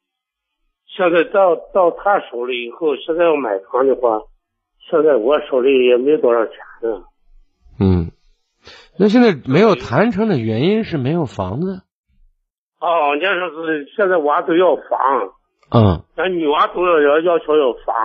[0.87, 4.21] 现在到到他手里以后，现在要买房的话，
[4.89, 7.03] 现在我手里也没多少钱呢。
[7.79, 8.11] 嗯，
[8.97, 11.83] 那现在没有谈成的原因是没有房子。
[12.79, 15.33] 哦，人家说是现在娃都要房，
[15.71, 17.95] 嗯，咱女娃都要要要求要房。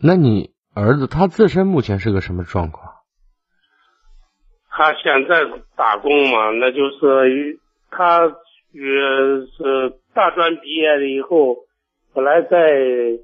[0.00, 2.85] 那你儿子他自身目前是个什么状况？
[4.78, 5.42] 他现在
[5.74, 7.58] 打工嘛，那就是
[7.90, 8.26] 他
[8.72, 8.82] 也
[9.56, 11.56] 是大专毕业了以后，
[12.12, 13.18] 本来在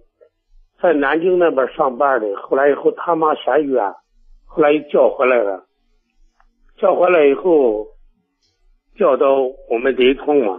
[0.80, 3.84] 在南京那边上班的，后来以后他妈嫌远，
[4.46, 5.66] 后来又调回来了，
[6.78, 7.86] 调回来以后
[8.96, 10.58] 调到我们雷通嘛，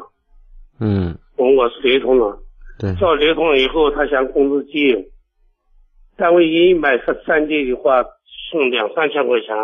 [0.79, 2.37] 嗯，我我是雷通的，
[2.79, 5.09] 对，调雷通了以后，他嫌工资低，
[6.17, 8.05] 单位一买三三地的话，
[8.51, 9.55] 剩两三千块钱。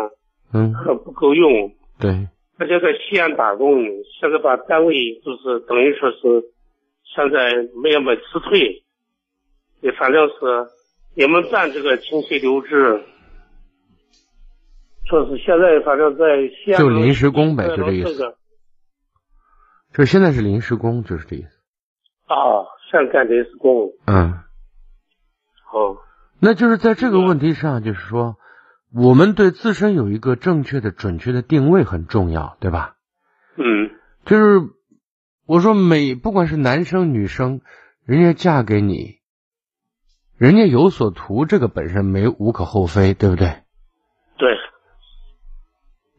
[0.52, 1.72] 嗯，还不够用。
[1.98, 2.28] 对，
[2.58, 3.84] 他就在西安打工，
[4.20, 4.94] 现在把单位
[5.24, 6.18] 就是等于说是
[7.04, 8.82] 现在没有么辞退，
[9.80, 10.34] 也反正是
[11.14, 13.04] 也没办这个清水留置，
[15.06, 18.12] 说是现在反正在西安就临时工呗，就这意思。
[18.12, 18.36] 这个
[19.92, 21.48] 就现在是临时工，就是这意思。
[22.26, 23.92] 啊，现在干临时工。
[24.06, 24.32] 嗯，
[25.64, 25.96] 好，
[26.40, 28.36] 那就是在这个问题上，就是说。
[28.92, 32.96] 我们对自身有一个正确的、准确的定位很重要，对吧？
[33.56, 33.90] 嗯，
[34.24, 34.68] 就是
[35.46, 37.60] 我说每不管是男生女生，
[38.04, 39.18] 人家嫁给你，
[40.36, 43.62] 人家有所图，这个本身没无可厚非，对不对？
[44.36, 44.56] 对。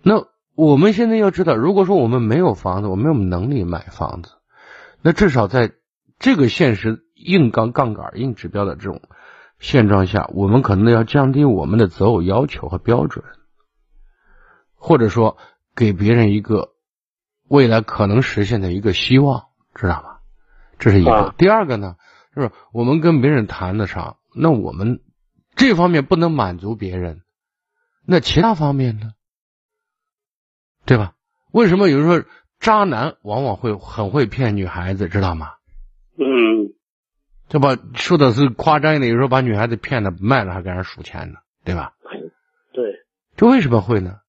[0.04, 4.32] 那我们现在要知道，如果说我们没有房子，我们没有能力买房子，
[5.02, 5.74] 那至少在
[6.20, 9.02] 这个现实硬杠杠杆、硬指标的这种。
[9.62, 13.24] 现状下，我们可能要降低我们的择偶要求和标准，
[14.74, 15.38] 或者说
[15.76, 16.72] 给别人一个
[17.48, 19.46] 未来可能实现的一个希望，
[19.76, 20.18] 知道吗？
[20.80, 21.14] 这是一个。
[21.14, 21.96] 啊、第二个呢，
[22.36, 25.00] 就是我们跟别人谈得上，那我们
[25.56, 27.22] 这方面不能满足别人，
[28.04, 29.12] 那其他方面呢？
[30.88, 31.14] 对吧？
[31.52, 32.26] 为什么有人说
[32.60, 35.52] 渣男往往会很会骗女孩子，知道吗？
[36.18, 36.74] 嗯。
[37.52, 41.92] 这把说的是夸张一点，有时候把女孩子骗了卖了还给人数钱呢，对吧？
[42.72, 43.04] 对，
[43.36, 44.20] 这为什么会呢？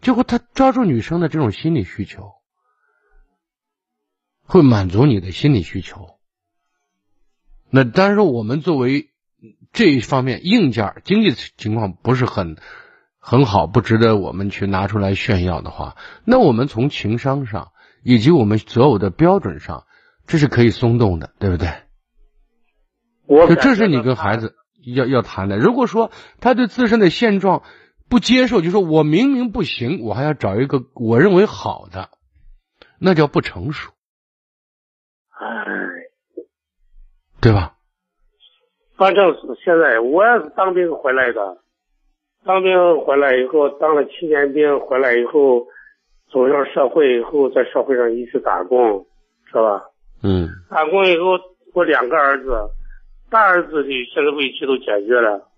[0.00, 2.32] 结果他抓住女生的这种心理需求，
[4.42, 6.18] 会满足你的心理需求。
[7.70, 9.10] 那当然说，我们作为
[9.72, 12.56] 这一方面硬件经济情况不是很
[13.20, 17.70] 很好，不值得我们去拿出来炫耀的话，那我们从情商上
[18.02, 19.86] 以及我们择偶的标准上，
[20.26, 21.68] 这是可以松动的，对不对？
[23.26, 24.54] 我这是你跟孩子
[24.94, 25.56] 要要谈的。
[25.56, 26.10] 如果说
[26.40, 27.62] 他对自身的现状
[28.10, 32.10] 不接受，就说我明明不行，我还要找一个我认为好的，
[32.98, 33.92] 那叫不成熟，
[35.30, 35.64] 哎，
[37.40, 37.76] 对吧？
[38.96, 41.58] 反正是现在我也是当兵回来的，
[42.44, 45.66] 当兵回来以后当了七年兵，回来以后
[46.30, 49.06] 走上社会以后，在社会上一直打工，
[49.46, 49.84] 是吧？
[50.22, 50.48] 嗯。
[50.68, 51.38] 打工以后，
[51.72, 52.50] 我两个儿子。
[53.32, 55.48] 大儿子的现在问题都解决了，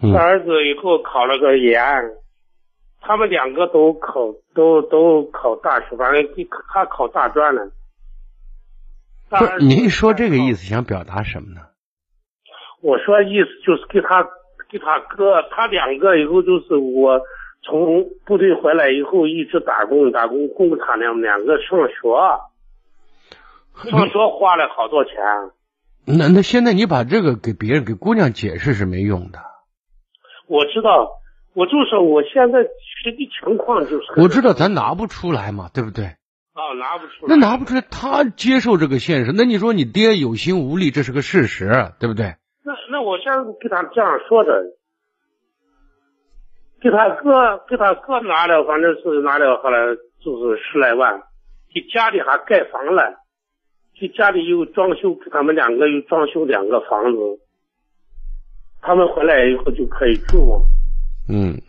[0.00, 1.76] 嗯、大儿子以后考了个研，
[3.00, 6.24] 他们两个都考都都考大学，反正
[6.72, 7.72] 他考大专了。
[9.28, 11.60] 不是，您说这个意思想表达什么呢？
[12.80, 14.22] 我说意思就是给他
[14.70, 17.20] 给他哥，他两个以后就是我
[17.62, 21.96] 从部队回来以后一直打工打工供他们两个上学，
[23.90, 25.16] 上学花了好多钱。
[26.06, 29.38] 那那现在你把这个给别人给姑娘解释是没用的。
[30.46, 31.08] 我知道，
[31.54, 34.20] 我就说我现在实际情况就是。
[34.20, 36.04] 我知道咱拿不出来嘛，对不对？
[36.04, 37.28] 啊，拿不出来。
[37.28, 39.32] 那拿不出来，他接受这个现实。
[39.34, 42.36] 那你说你爹有心无力，这是个事实，对不对？
[42.62, 44.62] 那那我现在给他这样说的，
[46.82, 49.78] 给他哥给他哥拿了，反正是拿了后来
[50.22, 51.22] 就是十来万，
[51.72, 53.23] 给家里还盖房了。
[53.94, 57.18] 就家里又装修，给他们两个又装修两个房子，
[58.82, 60.62] 他们回来以后就可以住，
[61.28, 61.60] 嗯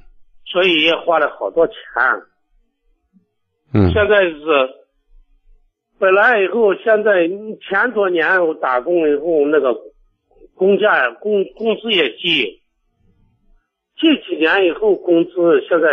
[0.46, 1.76] 所以也花了好多钱。
[3.74, 4.40] 嗯现在是
[6.00, 7.28] 本来以后，现在
[7.62, 9.76] 前多年我打工以后，那个
[10.56, 12.62] 工价工工资也低，
[13.98, 15.32] 这几年以后工资
[15.68, 15.88] 现在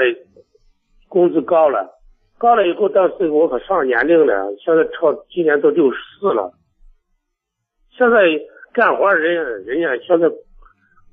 [1.09, 2.01] 工资高了，
[2.43, 6.53] 高了以后，但是我可上年龄了，现在超今年都六十四了，
[7.97, 8.16] 现在
[8.72, 10.26] 干活人人家现在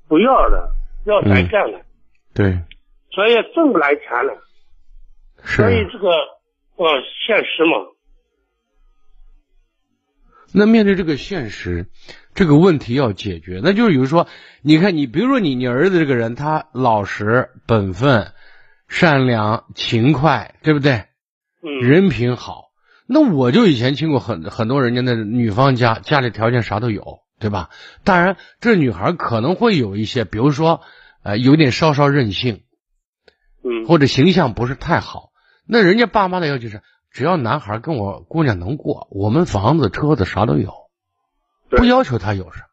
[0.08, 0.74] 不要了，
[1.06, 1.82] 要咱干了，
[2.34, 2.58] 对
[3.12, 4.42] 所以挣不来钱了，
[5.44, 7.86] 是所以这个呃现实嘛。
[10.52, 11.86] 那面对这个现实，
[12.34, 14.26] 这个问题要解决，那就是比如说，
[14.64, 18.32] 你看你，比如说你你儿子这个人，他老实、本分、
[18.88, 21.04] 善良、勤快，对不对？
[21.62, 22.70] 嗯，人品好。
[23.06, 27.70] 那我就以前听过很很多人家的女方家家里条件啥都有，对吧？
[28.04, 30.80] 当然，这女孩可能会有一些，比如说，
[31.24, 32.62] 呃，有点稍稍任性，
[33.64, 35.30] 嗯，或者形象不是太好。
[35.66, 40.72] 那人家爸妈的要求是，只要男孩跟我姑娘能过，我们房子、车子啥都有，
[41.68, 42.64] 不要求他有什么。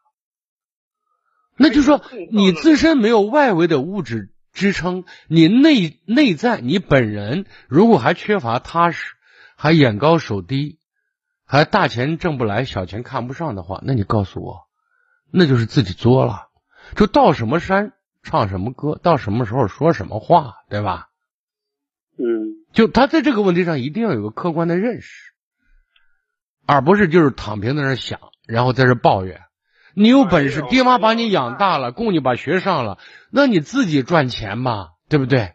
[1.56, 9.14] 那就说你自身没有外围的物质支撑，你内内在你本人如果还缺乏踏实，
[9.56, 10.78] 还眼高手低，
[11.44, 14.68] 还大钱挣不来，小钱看不上的话，那你告诉我，
[15.30, 16.48] 那就是自己作了。
[16.96, 17.92] 就到什么山
[18.22, 21.08] 唱什么歌，到什么时候说什么话，对吧？
[22.16, 25.32] 嗯就他在这个问题上一定要有个客观的认识，
[26.66, 29.42] 而不是就是躺平在那想，然后在这抱怨。
[29.94, 32.98] 你有本事，爹妈把你养大了，供你把学上了，
[33.30, 35.52] 那你自己赚钱嘛，对不对？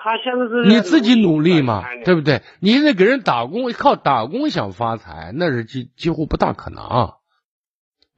[0.00, 2.42] 他现在是你自己努力嘛对不对？
[2.60, 7.14] 你现在给人打工，靠打工想发财，那是几几乎不大可能，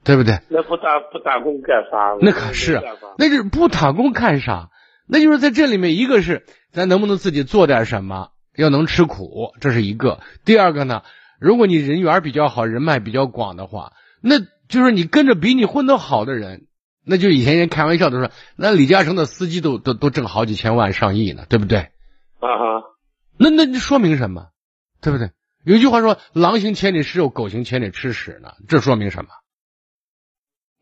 [0.05, 0.41] 对不对？
[0.51, 2.17] 那不打不打工干啥？
[2.21, 2.83] 那可是
[3.17, 4.69] 那是不打工干啥？
[5.09, 11.03] 那就是在这里面，一个是咱能不能自己做点什么，要能吃苦，这是一个；第二个呢，
[11.41, 16.67] 如果你人缘比较好，人脉比较广的话，那就是你跟着比你混得好的人，
[17.05, 21.79] 那就以前人开玩笑都说，那李嘉诚的司机都都都挣好几千万、上亿呢，对不对？
[22.39, 22.83] 啊哈，
[23.39, 24.49] 那那说明什么？
[25.01, 25.31] 对不对？
[25.65, 29.31] 有一句话说“狼行千里吃肉，狗行千里吃屎”呢，这说明什么？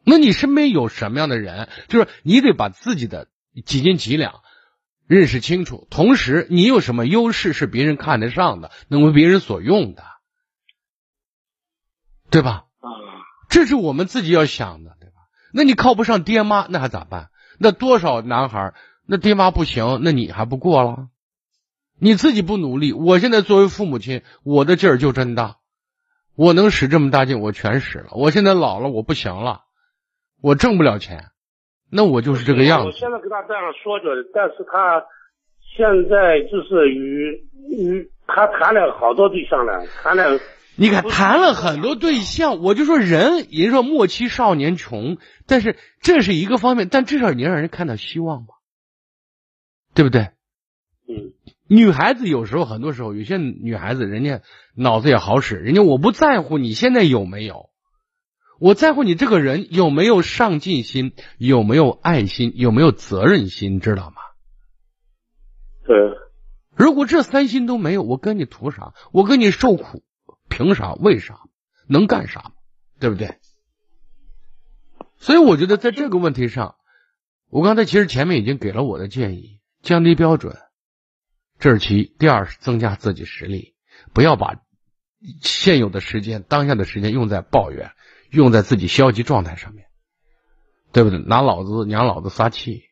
[0.05, 1.69] 那你身边有什么样的人？
[1.89, 3.29] 就是你得把自己的
[3.65, 4.41] 几斤几两
[5.07, 10.05] 认识清楚，同时你有什么优势是别人看得上的，能为别人所用的，
[12.31, 12.67] 对吧？
[13.49, 15.15] 啊，这是我们自己要想的，对吧？
[15.53, 17.31] 那你靠不上爹妈，那还咋办？
[17.59, 18.75] 那多少男孩
[19.07, 21.09] 那爹妈不行，那你还不过了？
[22.01, 25.57] 你自己不努力，我现在作为父母亲，我的劲儿就真大，
[26.37, 28.11] 我能使这么大劲，我全使了。
[28.13, 29.63] 我现在老了，我不行了，
[30.41, 31.25] 我挣不了钱，
[31.91, 32.87] 那我就是这个样子。
[32.87, 35.03] 我现在跟他这样说着，但是他
[35.77, 37.33] 现在就是与
[37.69, 40.39] 与他谈了好多对象了，谈了
[40.79, 48.55] 你看，谈了很多对象，我就说人，人说莫欺少年穷，但是这是一个方面，但至少你让人看到希望吧，
[49.93, 50.31] 对不对？
[51.09, 51.33] 嗯
[51.67, 54.41] 女孩子有时候，很多时候，有些女孩子人家
[54.75, 57.71] 脑子也好使，人家我不在乎你现在有没有，
[58.61, 64.17] 我在乎你这个人有没有上进心，有没有爱心，有没有责任心，知道吗？
[65.85, 65.97] 对，
[66.75, 68.95] 如果这三心都没有，我跟你图啥？
[69.13, 70.03] 我跟你受苦，
[70.49, 70.95] 凭啥？
[70.95, 71.41] 为啥？
[71.87, 72.53] 能干啥？
[72.99, 73.39] 对不对？
[75.17, 76.77] 所以我觉得在这个问题上，
[77.49, 80.57] 我刚才其实前面已经给了我的建议：降低标准，
[81.59, 83.75] 这是其一；第二是增加自己实力，
[84.13, 84.61] 不要把
[85.41, 87.93] 现有的时间、当下的时间用在抱怨、
[88.31, 89.87] 用在自己消极状态上面，
[90.93, 91.19] 对不对？
[91.19, 92.85] 拿老子娘老子撒气，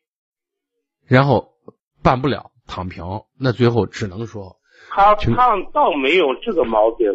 [1.05, 1.53] 然后
[2.03, 2.51] 办不了。
[2.69, 4.57] 躺平，那最后只能说，
[4.89, 7.07] 他他倒没有这个毛病，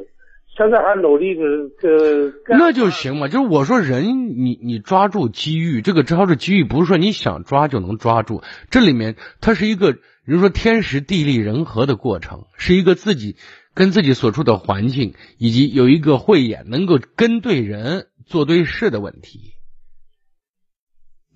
[0.57, 1.43] 现在还努力的
[1.81, 2.33] 这。
[2.49, 13.37] 那就行嘛，就是我说人，你你抓住机遇，这个抓住机遇不是说你想抓就能抓住，这里面它是一个，比如说天时地利人和的过程，是一个自己
[13.75, 19.55] 跟自己所处的环境以及有一个慧眼，能够跟对人做对事的问题。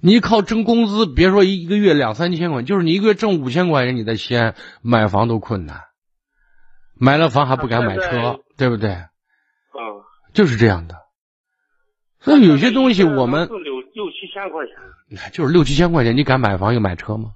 [0.03, 5.81] 你靠挣工资，别说一个月两三千块，就是你一个月挣五千块钱，你在西安买房都困难，
[6.95, 8.91] 买了房还不敢买车，对不对？
[8.91, 9.09] 啊，
[10.33, 10.97] 就是这样的。
[12.21, 17.33] 所以有些东西我们六六七千块钱，就是六七千块钱，你敢买房又买车吗？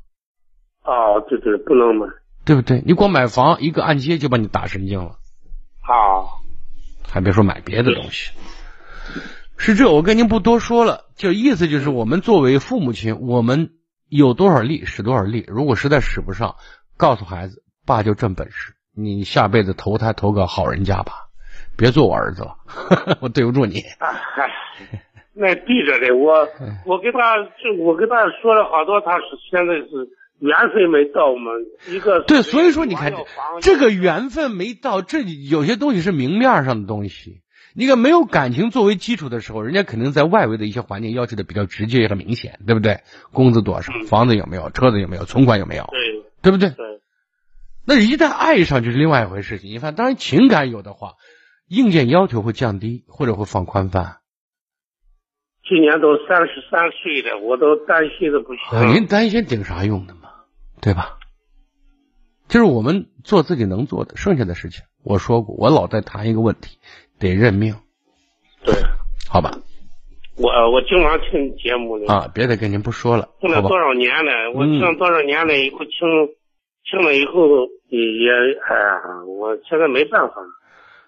[0.82, 2.06] 啊，对对，不能买，
[2.44, 2.82] 对不对？
[2.84, 5.16] 你光买房一个按揭就把你打神经了。
[5.82, 6.40] 好，
[7.08, 8.32] 还别说买别的东西。
[9.56, 13.72] 是这，我跟您不多说了，就意思就是我们作为父母亲，我们
[14.08, 16.56] 有多少力使多少力，如果实在使不上，
[16.96, 21.12] 告诉孩子，爸就这本事，你下辈子投胎投个好人家吧，
[21.76, 22.56] 别做我儿子了，
[23.20, 23.82] 我对不住你。
[23.98, 24.50] 嗨，
[25.32, 26.48] 那逼着的，我
[26.86, 27.36] 我跟他，
[27.78, 30.08] 我跟他说了好多，他是现在是
[30.40, 31.50] 缘分没到嘛，
[31.88, 33.12] 一个对，所以说你看
[33.60, 37.42] 这个缘分没到，这有些东西是明面上的东西。
[37.72, 42.98] 你看，没有感情作为基础的时候，人家肯定在外围的一些环境要求的比较直接和明显，对不对？
[43.32, 46.00] 工资多少，房子有没有，车子有没有，存款有没有，对，
[46.42, 46.70] 对不对？
[46.70, 47.00] 对。
[47.90, 49.68] 那一旦爱上就是另外一回事情。
[49.68, 51.14] 你看，当然情感有的话，
[51.66, 54.18] 硬件要求会降低，或者会放宽泛。
[55.68, 58.94] 今年都三十三岁了，我都担心的不行。
[58.94, 60.30] 您担心顶啥用的嘛？
[60.80, 61.18] 对吧？
[62.46, 66.78] 就是我们做自己能做的，剩下的事情，我说过，我老在谈一个问题。
[67.18, 67.74] 得认命，
[68.64, 68.72] 对，
[69.28, 69.58] 好吧。
[70.36, 72.06] 我我经常听节目呢。
[72.06, 73.30] 啊，别的跟您不说了。
[73.40, 74.52] 听了多少年了？
[74.54, 75.58] 我听了多少年了？
[75.58, 75.90] 以后听
[76.88, 78.30] 听了以后也也
[78.66, 80.34] 哎呀，我现在没办法。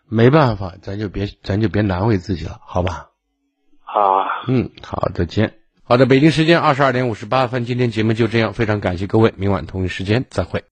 [0.09, 3.09] 没办法，咱就别咱就别难为自己了，好吧？
[3.83, 4.27] 好。
[4.47, 5.55] 嗯，好，再见。
[5.85, 10.61] 好的，北京时间二十二点五十八分，今天节目就这样，非常感谢各位，明晚同一时间再会。